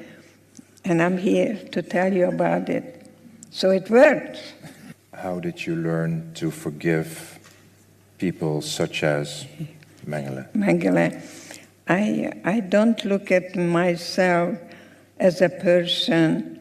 [0.85, 3.07] and I'm here to tell you about it.
[3.51, 4.55] So it worked.
[5.13, 7.39] How did you learn to forgive
[8.19, 9.47] people such as
[10.07, 10.51] Mengele?
[10.53, 11.23] Mangala,
[11.89, 14.59] I, I don't look at myself
[15.19, 16.59] as a person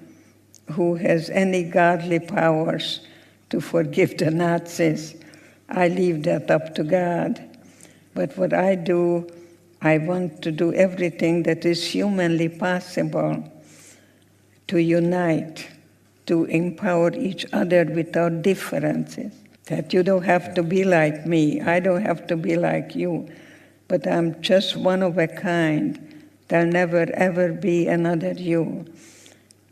[0.72, 3.02] who has any godly powers
[3.50, 5.16] to forgive the Nazis.
[5.70, 7.42] I leave that up to God.
[8.14, 9.28] But what I do,
[9.82, 13.44] I want to do everything that is humanly possible
[14.72, 15.68] to unite,
[16.28, 19.34] to empower each other without differences.
[19.66, 23.30] That you don't have to be like me, I don't have to be like you,
[23.90, 26.24] but I'm just one of a kind.
[26.48, 28.86] There'll never ever be another you.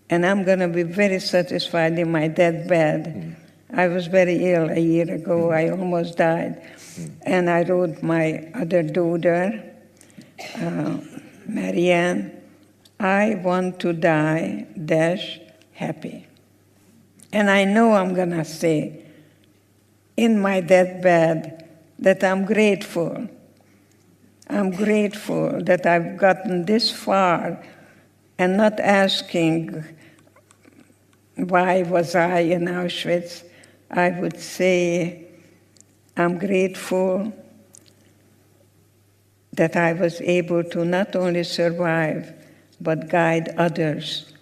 [0.10, 3.38] And I'm going to be very satisfied in my deathbed.
[3.72, 6.62] I was very ill a year ago, I almost died.
[7.22, 9.64] And I wrote my other daughter,
[10.56, 10.98] uh,
[11.48, 12.39] Marianne,
[13.00, 15.40] I want to die dash
[15.74, 16.28] happy.
[17.32, 19.06] And I know I'm going to say
[20.18, 23.30] in my deathbed that I'm grateful.
[24.50, 27.64] I'm grateful that I've gotten this far
[28.38, 29.86] and not asking
[31.36, 33.44] why was I in Auschwitz.
[33.92, 35.26] I would say
[36.18, 37.32] I'm grateful
[39.54, 42.34] that I was able to not only survive,
[42.82, 44.34] but guide others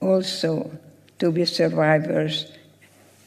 [0.00, 0.70] also
[1.18, 2.46] to be survivors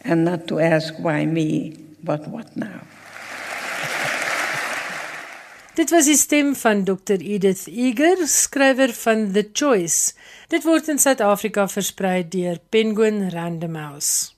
[0.04, 2.82] and not to ask why me, but what now.
[5.76, 10.12] Dit was die stem van Dr Edith Eger, skrywer van The Choice.
[10.52, 14.36] Dit word in Suid-Afrika versprei deur Penguin Random House.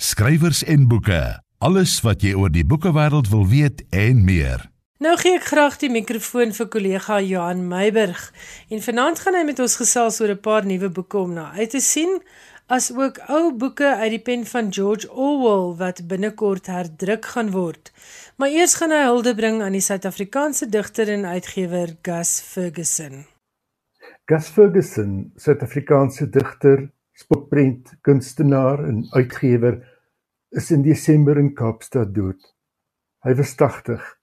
[0.00, 1.20] Skrywers en boeke.
[1.60, 4.69] Alles wat jy oor die boekewêreld wil weet en meer.
[5.00, 8.20] Nou gee ek graag die mikrofoon vir kollega Johan Meiburg
[8.68, 11.70] en vanaand gaan hy met ons gesels oor 'n paar nuwe boeke om na uit
[11.72, 12.20] te sien,
[12.68, 17.92] as ook ou boeke uit die pen van George Orwell wat binnekort herdruk gaan word.
[18.36, 23.24] Maar eers gaan hy hulde bring aan die Suid-Afrikaanse digter en uitgewer Gus Ferguson.
[24.28, 29.80] Gus Ferguson, Suid-Afrikaanse digter, spotprent kunstenaar en uitgewer,
[30.50, 32.54] is in Desember in Kaapstad dood.
[33.24, 34.19] Hy was 80.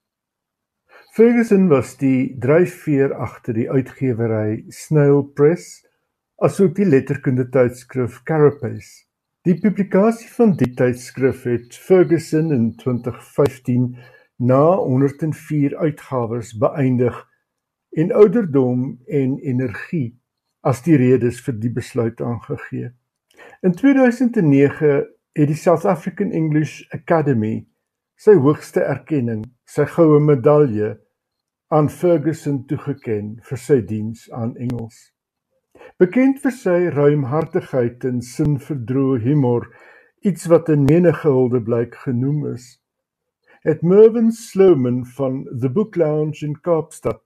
[1.18, 5.80] Ferguson was die dryfveer agter die uitgewery Snail Press
[6.46, 9.08] asook die letterkunde tydskrif Carapace.
[9.42, 13.88] Die publikasie van die tydskrif het Ferguson in 2015
[14.38, 17.18] na 104 uitgawes beëindig
[17.98, 20.12] en ouderdom en energie
[20.62, 22.92] as die redes vir die besluit aangegee.
[23.66, 25.02] In 2009
[25.34, 27.66] het die South African English Academy
[28.14, 30.94] sy hoogste erkenning, sy goue medalje,
[31.68, 35.12] aan Ferguson toegeken vir sy diens aan Engels.
[36.00, 39.68] Bekend vir sy ruimhartigheid en sinverdroë humor,
[40.24, 42.78] iets wat in menige huldeblyk genoem is,
[43.68, 47.20] het Mervyn Sloman van The Book Lounge in Kaapstad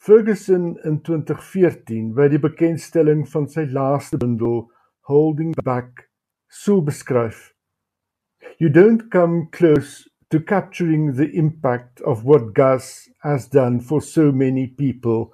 [0.00, 4.64] Ferguson in 2014 by die bekendstelling van sy laaste bundel
[5.06, 6.08] Holding Back
[6.48, 7.50] so beskryf.
[8.58, 14.30] You don't come close to capturing the impact of what Gus has done for so
[14.30, 15.32] many people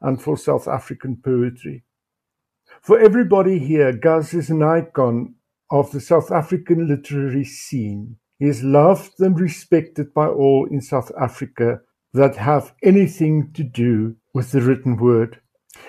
[0.00, 1.84] and for South African poetry.
[2.80, 5.34] For everybody here, Gus is an icon
[5.70, 8.16] of the South African literary scene.
[8.38, 11.80] He is loved and respected by all in South Africa
[12.12, 15.40] that have anything to do with the written word.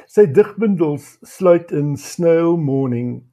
[0.07, 3.23] Sy digbundels sluit in Snail Morning,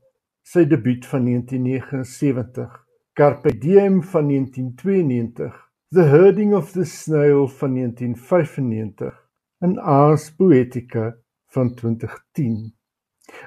[0.44, 2.83] sy debuut van 1979.
[3.14, 11.74] Carpe Diem van 1992, The Herding of the Snail van 1995 en Ars Poetica van
[11.74, 12.74] 2010.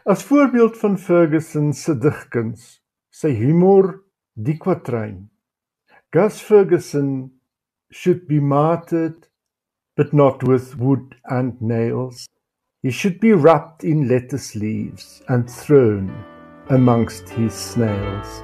[0.03, 2.79] As voorbeeld van Ferguson se digkuns,
[3.11, 3.91] sy humor,
[4.33, 5.27] die kwatryn.
[6.15, 7.11] Gus Ferguson
[7.91, 9.27] should be martyred
[9.97, 12.23] but not with wood and nails.
[12.83, 16.07] He should be wrapped in lettuce leaves and thrown
[16.69, 18.43] amongst his snails.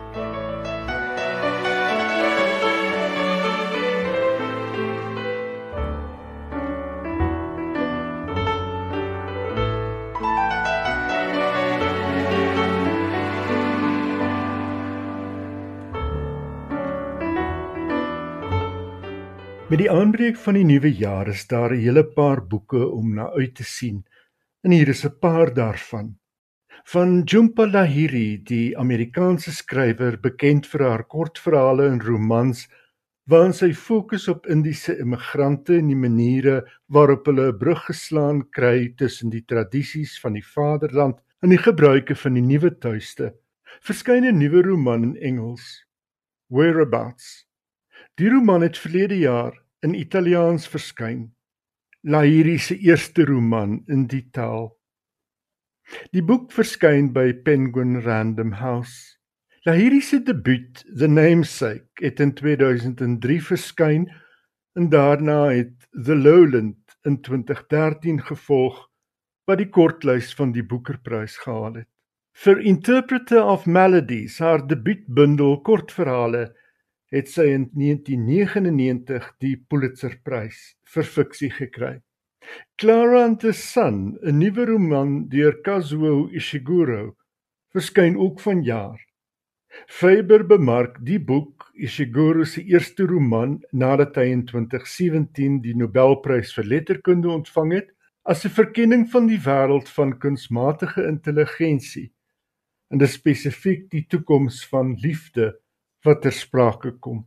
[19.73, 23.31] Met die aanbreek van die nuwe jaar is daar 'n hele paar boeke om na
[23.33, 24.05] uit te sien.
[24.61, 26.17] En hier is 'n paar daarvan.
[26.83, 32.69] Van Jhumpa Lahiri, die Amerikaanse skrywer bekend vir haar kortverhale en romans
[33.25, 38.93] waarin sy fokus op Indiese immigrante en die maniere waarop hulle 'n brug geslaan kry
[38.95, 43.33] tussen die tradisies van die vaderland en die gebruike van die nuwe tuiste.
[43.81, 45.87] Verskyn 'n nuwe roman in Engels,
[46.47, 47.47] Whereabouts.
[48.15, 51.27] Die roman het verlede jaar in Italiaans verskyn.
[52.03, 54.71] Lahiri se eerste roman in die taal.
[56.15, 59.19] Die boek verskyn by Penguin Random House.
[59.67, 64.07] Lahiri se debuut, The Namesake, het in 2003 verskyn
[64.75, 68.79] en daarna het The Lowland in 2013 gevolg
[69.47, 71.89] wat die kortlys van die Boekerprys gehaal het.
[72.43, 76.47] Vir Interpreter of Melodies, haar debuutbundel kortverhale,
[77.13, 81.93] het sy in 1999 die Pulitzerprys vir fiksie gekry.
[82.77, 87.15] Clara and the Sun, 'n nuwe roman deur Kazuo Ishiguro,
[87.73, 88.99] verskyn ook vanjaar.
[89.87, 96.65] Faber bemark die boek Ishiguro se eerste roman nadat hy in 2017 die Nobelprys vir
[96.65, 97.89] letterkunde ontvang het
[98.25, 102.11] as 'n verkenning van die wêreld van kunsmatige intelligensie
[102.89, 105.53] en spesifiek die toekoms van liefde
[106.03, 107.23] wat ter sprake kom.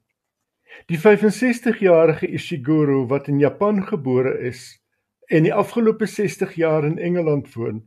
[0.90, 4.76] Die 65-jarige Ishiguro wat in Japan gebore is
[5.32, 7.80] en die afgelope 60 jaar in Engeland woon,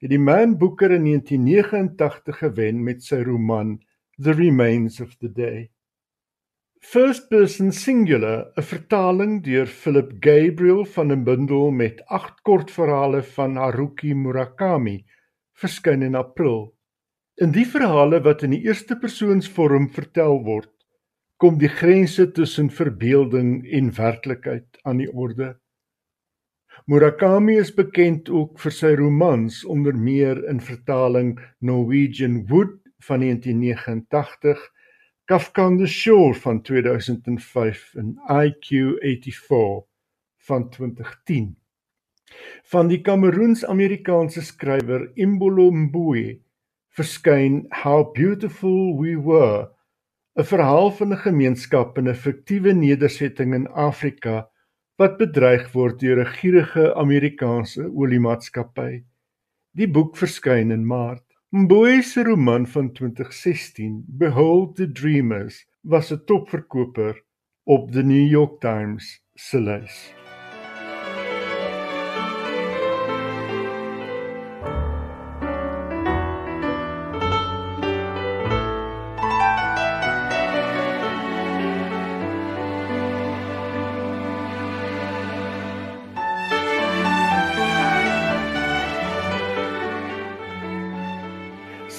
[0.00, 3.76] het die Man Booker in 1989 gewen met sy roman
[4.16, 5.70] The Remains of the Day.
[6.80, 13.56] First Person Singular, 'n vertaling deur Philip Gabriel van 'n bundel met 8 kortverhale van
[13.56, 15.04] Haruki Murakami,
[15.52, 16.72] verskyn in April
[17.40, 20.68] In die verhale wat in die eerste persoonsvorm vertel word,
[21.40, 25.54] kom die grense tussen verbeelding en werklikheid aan die orde.
[26.84, 31.30] Murakami is bekend ook vir sy romans onder meer in vertaling
[31.64, 32.76] Norwegian Wood
[33.08, 34.60] van 1989,
[35.24, 39.88] Kafka on the Shore van 2005 en IQ 84
[40.50, 41.48] van 2010.
[42.76, 46.36] Van die Kameroens-Amerikaanse skrywer Imbolo Mbue
[47.00, 49.70] verskyn How Beautiful We Were,
[50.36, 54.50] 'n verhaal van 'n gemeenskap in 'n fiktiewe nedersetting in Afrika
[55.00, 59.04] wat bedreig word deur 'n gierige Amerikaanse oliemaatskappy.
[59.72, 61.24] Die boek verskyn in Maart.
[61.50, 67.16] Mbowe se roman van 2016, Behold the Dreamers, was 'n topverkoper
[67.64, 70.19] op the New York Times se lys.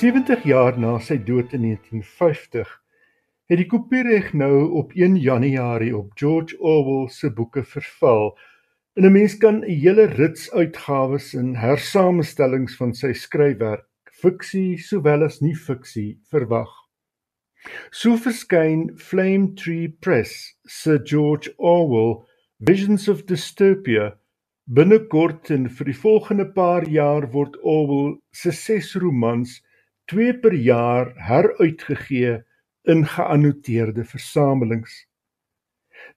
[0.01, 2.69] 70 jaar na sy dood in 1950
[3.51, 8.31] het die kopiereg nou op 1 Januarie op George Orwell se boeke verval.
[8.97, 13.85] En 'n mens kan 'n hele rits uitgawes en hersamestellings van sy skryfwerk,
[14.23, 16.73] fiksie sowel as nie fiksie, verwag.
[17.91, 22.25] So verskyn Flame Tree Press se George Orwell
[22.59, 24.17] Visions of Dystopia
[24.65, 29.61] binnekort en vir die volgende paar jaar word Orwell se ses romans
[30.11, 32.41] twee per jaar heruitgegee
[32.91, 34.95] in geannoteerde versamelings.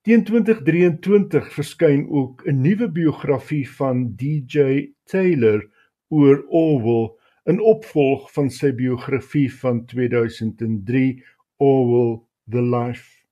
[0.03, 5.63] Teen 2023 verskyn ook 'n nuwe biografie van DJ Taylor
[6.09, 7.15] oor Orwell,
[7.47, 11.23] 'n opvolg van sy biografie van 2003
[11.57, 13.23] Orwell The Life.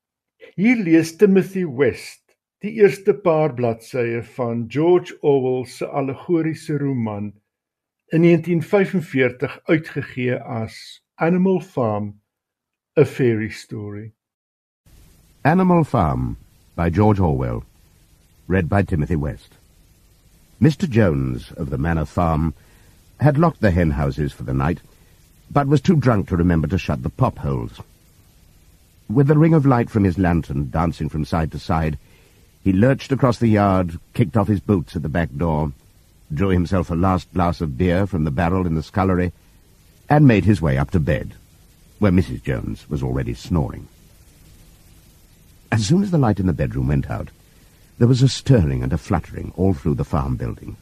[0.54, 2.22] Hier lees Timothy West
[2.62, 7.32] die eerste paar bladsye van George Orwell se allegoriese roman
[8.12, 12.20] in 1945 uitgegee as Animal Farm
[12.94, 14.12] a fairy story.
[15.46, 16.36] Animal Farm
[16.76, 17.64] by George Orwell
[18.46, 19.54] read by Timothy West.
[20.60, 20.86] Mr.
[20.86, 22.52] Jones of the Manor Farm
[23.18, 24.80] had locked the hen houses for the night,
[25.50, 27.80] but was too drunk to remember to shut the pop holes.
[29.08, 31.98] With the ring of light from his lantern dancing from side to side,
[32.62, 35.72] he lurched across the yard, kicked off his boots at the back door,
[36.35, 39.33] drew himself a last glass of beer from the barrel in the scullery,
[40.09, 41.35] and made his way up to bed,
[41.99, 42.43] where Mrs.
[42.43, 43.89] Jones was already snoring.
[45.70, 47.28] As soon as the light in the bedroom went out,
[47.99, 50.76] there was a stirring and a fluttering all through the farm buildings.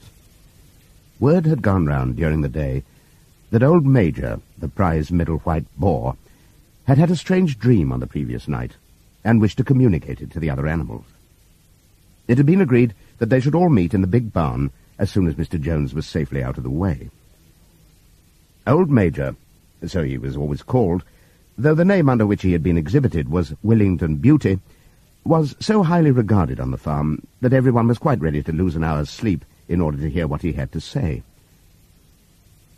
[1.18, 2.82] Word had gone round during the day
[3.50, 6.16] that old Major, the prize middle white boar,
[6.84, 8.72] had had a strange dream on the previous night,
[9.22, 11.04] and wished to communicate it to the other animals.
[12.26, 14.70] It had been agreed that they should all meet in the big barn
[15.00, 15.58] as soon as Mr.
[15.58, 17.08] Jones was safely out of the way.
[18.66, 19.34] Old Major,
[19.86, 21.02] so he was always called,
[21.56, 24.60] though the name under which he had been exhibited was Willington Beauty,
[25.24, 28.84] was so highly regarded on the farm that everyone was quite ready to lose an
[28.84, 31.22] hour's sleep in order to hear what he had to say.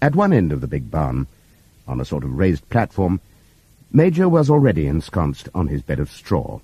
[0.01, 1.27] At one end of the big barn,
[1.89, 3.20] on a sort of raised platform,
[3.93, 6.61] Major was already ensconced on his bed of straw,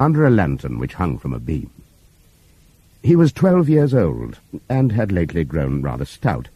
[0.00, 1.70] under a lantern which hung from a beam.
[3.06, 6.48] He was twelve years old, and had lately grown rather stout,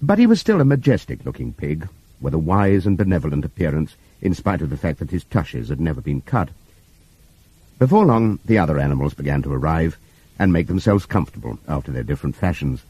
[0.00, 1.86] but he was still a majestic-looking pig,
[2.18, 5.82] with a wise and benevolent appearance, in spite of the fact that his tushes had
[5.82, 6.48] never been cut.
[7.78, 9.98] Before long, the other animals began to arrive,
[10.38, 12.84] and make themselves comfortable after their different fashions.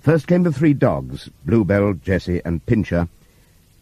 [0.00, 3.06] First came the three dogs, Bluebell, Jessie, and Pincher,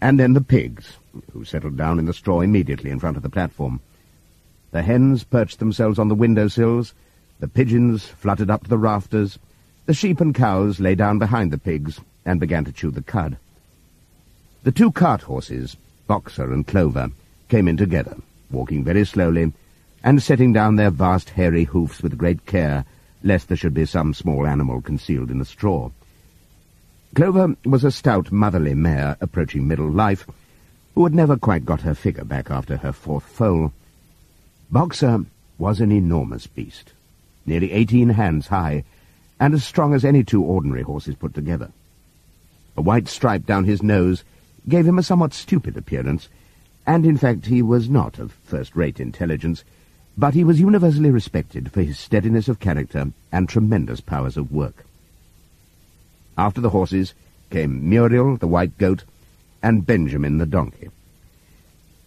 [0.00, 0.96] and then the pigs,
[1.32, 3.78] who settled down in the straw immediately in front of the platform.
[4.72, 6.92] The hens perched themselves on the window sills,
[7.38, 9.38] the pigeons fluttered up to the rafters,
[9.86, 13.36] the sheep and cows lay down behind the pigs and began to chew the cud.
[14.64, 15.76] The two cart horses,
[16.06, 17.10] Boxer and Clover,
[17.48, 18.16] came in together,
[18.50, 19.52] walking very slowly,
[20.02, 22.84] and setting down their vast hairy hoofs with great care,
[23.22, 25.90] lest there should be some small animal concealed in the straw.
[27.14, 30.26] Clover was a stout, motherly mare approaching middle life,
[30.94, 33.72] who had never quite got her figure back after her fourth foal.
[34.70, 35.24] Boxer
[35.58, 36.92] was an enormous beast,
[37.46, 38.84] nearly eighteen hands high,
[39.38, 41.70] and as strong as any two ordinary horses put together.
[42.76, 44.24] A white stripe down his nose
[44.68, 46.28] gave him a somewhat stupid appearance,
[46.86, 49.64] and in fact he was not of first-rate intelligence,
[50.18, 54.84] but he was universally respected for his steadiness of character and tremendous powers of work.
[56.38, 57.14] After the horses
[57.50, 59.04] came Muriel, the white goat,
[59.62, 60.90] and Benjamin, the donkey.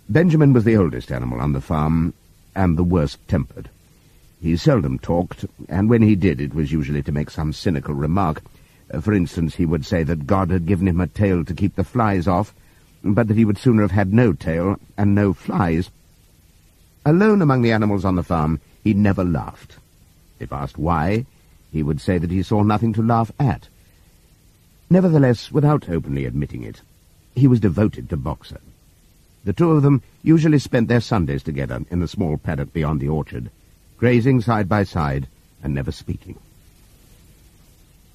[0.07, 2.13] Benjamin was the oldest animal on the farm,
[2.55, 3.69] and the worst-tempered.
[4.41, 8.41] He seldom talked, and when he did it was usually to make some cynical remark.
[8.89, 11.75] Uh, for instance, he would say that God had given him a tail to keep
[11.75, 12.53] the flies off,
[13.03, 15.89] but that he would sooner have had no tail and no flies.
[17.05, 19.75] Alone among the animals on the farm, he never laughed.
[20.39, 21.25] If asked why,
[21.69, 23.67] he would say that he saw nothing to laugh at.
[24.89, 26.81] Nevertheless, without openly admitting it,
[27.35, 28.61] he was devoted to Boxer.
[29.43, 33.09] The two of them usually spent their Sundays together in the small paddock beyond the
[33.09, 33.51] orchard
[33.99, 35.27] grazing side by side
[35.61, 36.39] and never speaking.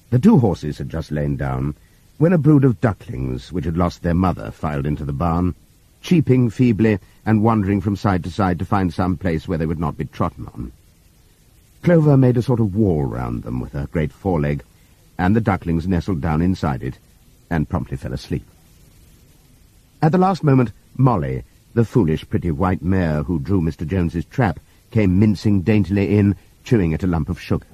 [0.09, 1.75] The two horses had just lain down
[2.17, 5.53] when a brood of ducklings, which had lost their mother, filed into the barn,
[6.01, 9.79] cheeping feebly and wandering from side to side to find some place where they would
[9.79, 10.71] not be trodden on.
[11.83, 14.63] Clover made a sort of wall round them with her great foreleg,
[15.19, 16.97] and the ducklings nestled down inside it
[17.49, 18.45] and promptly fell asleep.
[20.01, 21.43] At the last moment, Molly,
[21.75, 23.85] the foolish pretty white mare who drew Mr.
[23.85, 24.59] Jones's trap,
[24.95, 26.33] came mincing daintily in,
[26.63, 27.67] chewing at a lump of sugar.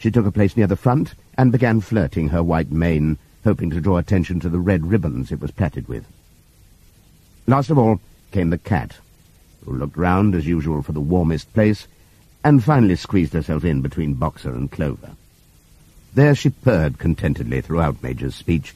[0.00, 3.80] She took a place near the front and began flirting her white mane, hoping to
[3.80, 6.04] draw attention to the red ribbons it was plaited with.
[7.46, 8.00] Last of all
[8.32, 8.96] came the cat,
[9.64, 11.86] who looked round as usual for the warmest place,
[12.42, 15.12] and finally squeezed herself in between Boxer and Clover.
[16.14, 18.74] There she purred contentedly throughout Major's speech,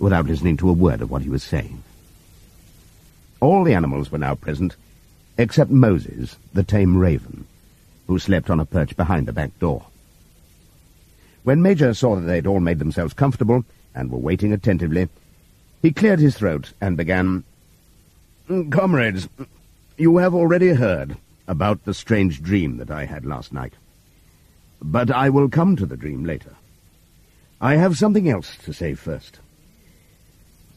[0.00, 1.84] without listening to a word of what he was saying.
[3.38, 4.74] All the animals were now present,
[5.38, 7.46] except Moses, the tame raven,
[8.06, 9.86] who slept on a perch behind the back door.
[11.42, 13.64] When Major saw that they'd all made themselves comfortable
[13.94, 15.08] and were waiting attentively,
[15.80, 17.44] he cleared his throat and began,
[18.70, 19.28] Comrades,
[19.96, 21.16] you have already heard
[21.48, 23.74] about the strange dream that I had last night.
[24.80, 26.54] But I will come to the dream later.
[27.60, 29.38] I have something else to say first.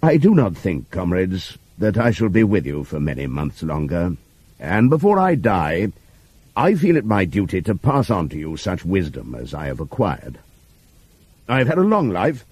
[0.01, 4.15] I do not think, comrades, that I shall be with you for many months longer,
[4.59, 5.91] and before I die,
[6.55, 9.79] I feel it my duty to pass on to you such wisdom as I have
[9.79, 10.39] acquired.
[11.47, 12.45] I have had a long life.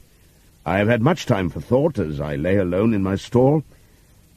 [0.65, 3.63] I have had much time for thought as I lay alone in my stall,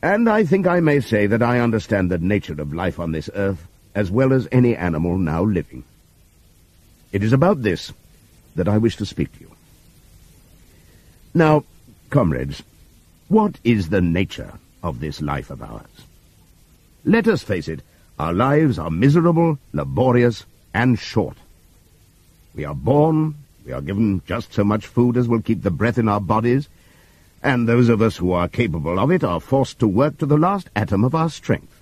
[0.02, 3.30] and I think I may say that I understand the nature of life on this
[3.34, 5.82] earth as well as any animal now living.
[7.12, 7.92] It is about this
[8.56, 9.50] that I wish to speak to you.
[11.34, 11.64] Now,
[12.10, 12.62] comrades,
[13.28, 14.52] what is the nature
[14.82, 16.05] of this life of ours?
[17.08, 17.82] Let us face it,
[18.18, 20.44] our lives are miserable, laborious,
[20.74, 21.36] and short.
[22.52, 25.98] We are born, we are given just so much food as will keep the breath
[25.98, 26.68] in our bodies,
[27.44, 30.36] and those of us who are capable of it are forced to work to the
[30.36, 31.80] last atom of our strength.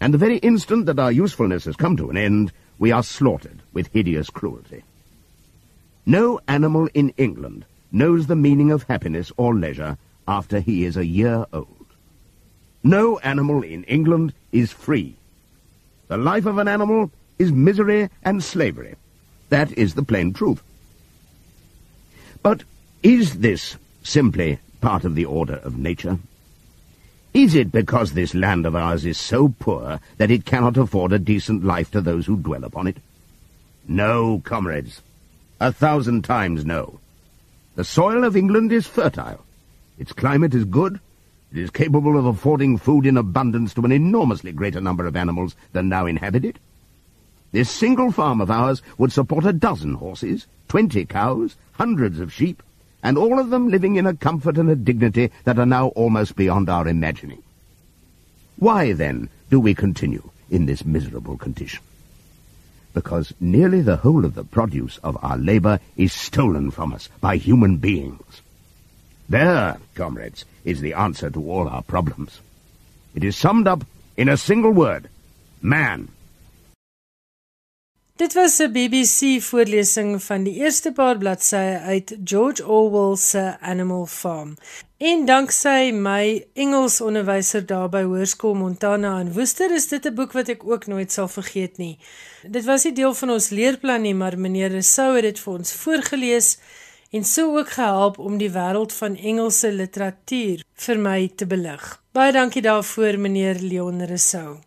[0.00, 3.62] And the very instant that our usefulness has come to an end, we are slaughtered
[3.72, 4.84] with hideous cruelty.
[6.06, 11.04] No animal in England knows the meaning of happiness or leisure after he is a
[11.04, 11.79] year old.
[12.82, 15.16] No animal in England is free.
[16.08, 18.94] The life of an animal is misery and slavery.
[19.50, 20.62] That is the plain truth.
[22.42, 22.62] But
[23.02, 26.18] is this simply part of the order of nature?
[27.32, 31.18] Is it because this land of ours is so poor that it cannot afford a
[31.18, 32.96] decent life to those who dwell upon it?
[33.86, 35.00] No, comrades.
[35.60, 36.98] A thousand times no.
[37.76, 39.44] The soil of England is fertile.
[39.98, 40.98] Its climate is good.
[41.52, 45.56] It is capable of affording food in abundance to an enormously greater number of animals
[45.72, 46.58] than now inhabit it.
[47.50, 52.62] This single farm of ours would support a dozen horses, twenty cows, hundreds of sheep,
[53.02, 56.36] and all of them living in a comfort and a dignity that are now almost
[56.36, 57.42] beyond our imagining.
[58.56, 61.82] Why, then, do we continue in this miserable condition?
[62.94, 67.36] Because nearly the whole of the produce of our labor is stolen from us by
[67.36, 68.42] human beings.
[69.28, 72.40] There, comrades, is the answer to all our problems.
[73.14, 73.84] It is summed up
[74.16, 75.08] in a single word.
[75.60, 76.08] Man.
[78.16, 84.06] Dit was 'n BBC voorlesing van die eerste paar bladsye uit George Orwell se Animal
[84.06, 84.56] Farm.
[84.96, 90.32] En danksy my Engels onderwyser daar by Hoërskool Montana in Woester is dit 'n boek
[90.32, 91.98] wat ek ook nooit sal vergeet nie.
[92.42, 95.72] Dit was nie deel van ons leerplan nie, maar meneer Rousseau het dit vir ons
[95.72, 96.58] voorgeles
[97.10, 102.02] en sou ook gehelp om die wêreld van Engelse literatuur vir my te belig.
[102.12, 104.58] Baie dankie daarvoor meneer Leon Rousseau.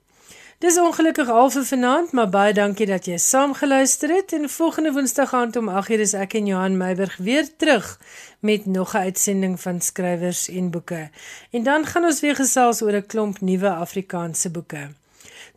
[0.63, 4.93] Dis ongelukkig al vir vanaand, maar baie dankie dat jy saam geluister het en volgende
[4.95, 7.99] Woensdag aand om 8:00 is ek en Johan Meiburg weer terug
[8.39, 11.09] met nog 'n uitsending van skrywers en boeke.
[11.51, 14.91] En dan gaan ons weer gesels oor 'n klomp nuwe Afrikaanse boeke.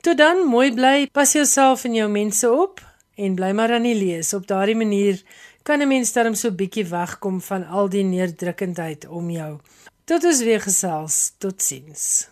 [0.01, 2.81] Tot dan, mooi bly, pas jouself en jou mense op
[3.15, 4.35] en bly maar aan die lees.
[4.35, 5.23] Op daardie manier
[5.67, 9.59] kan 'n mens dan so bietjie wegkom van al die neerdrukkendheid om jou.
[10.05, 11.33] Tot ons weer gesels.
[11.39, 12.29] Totsiens.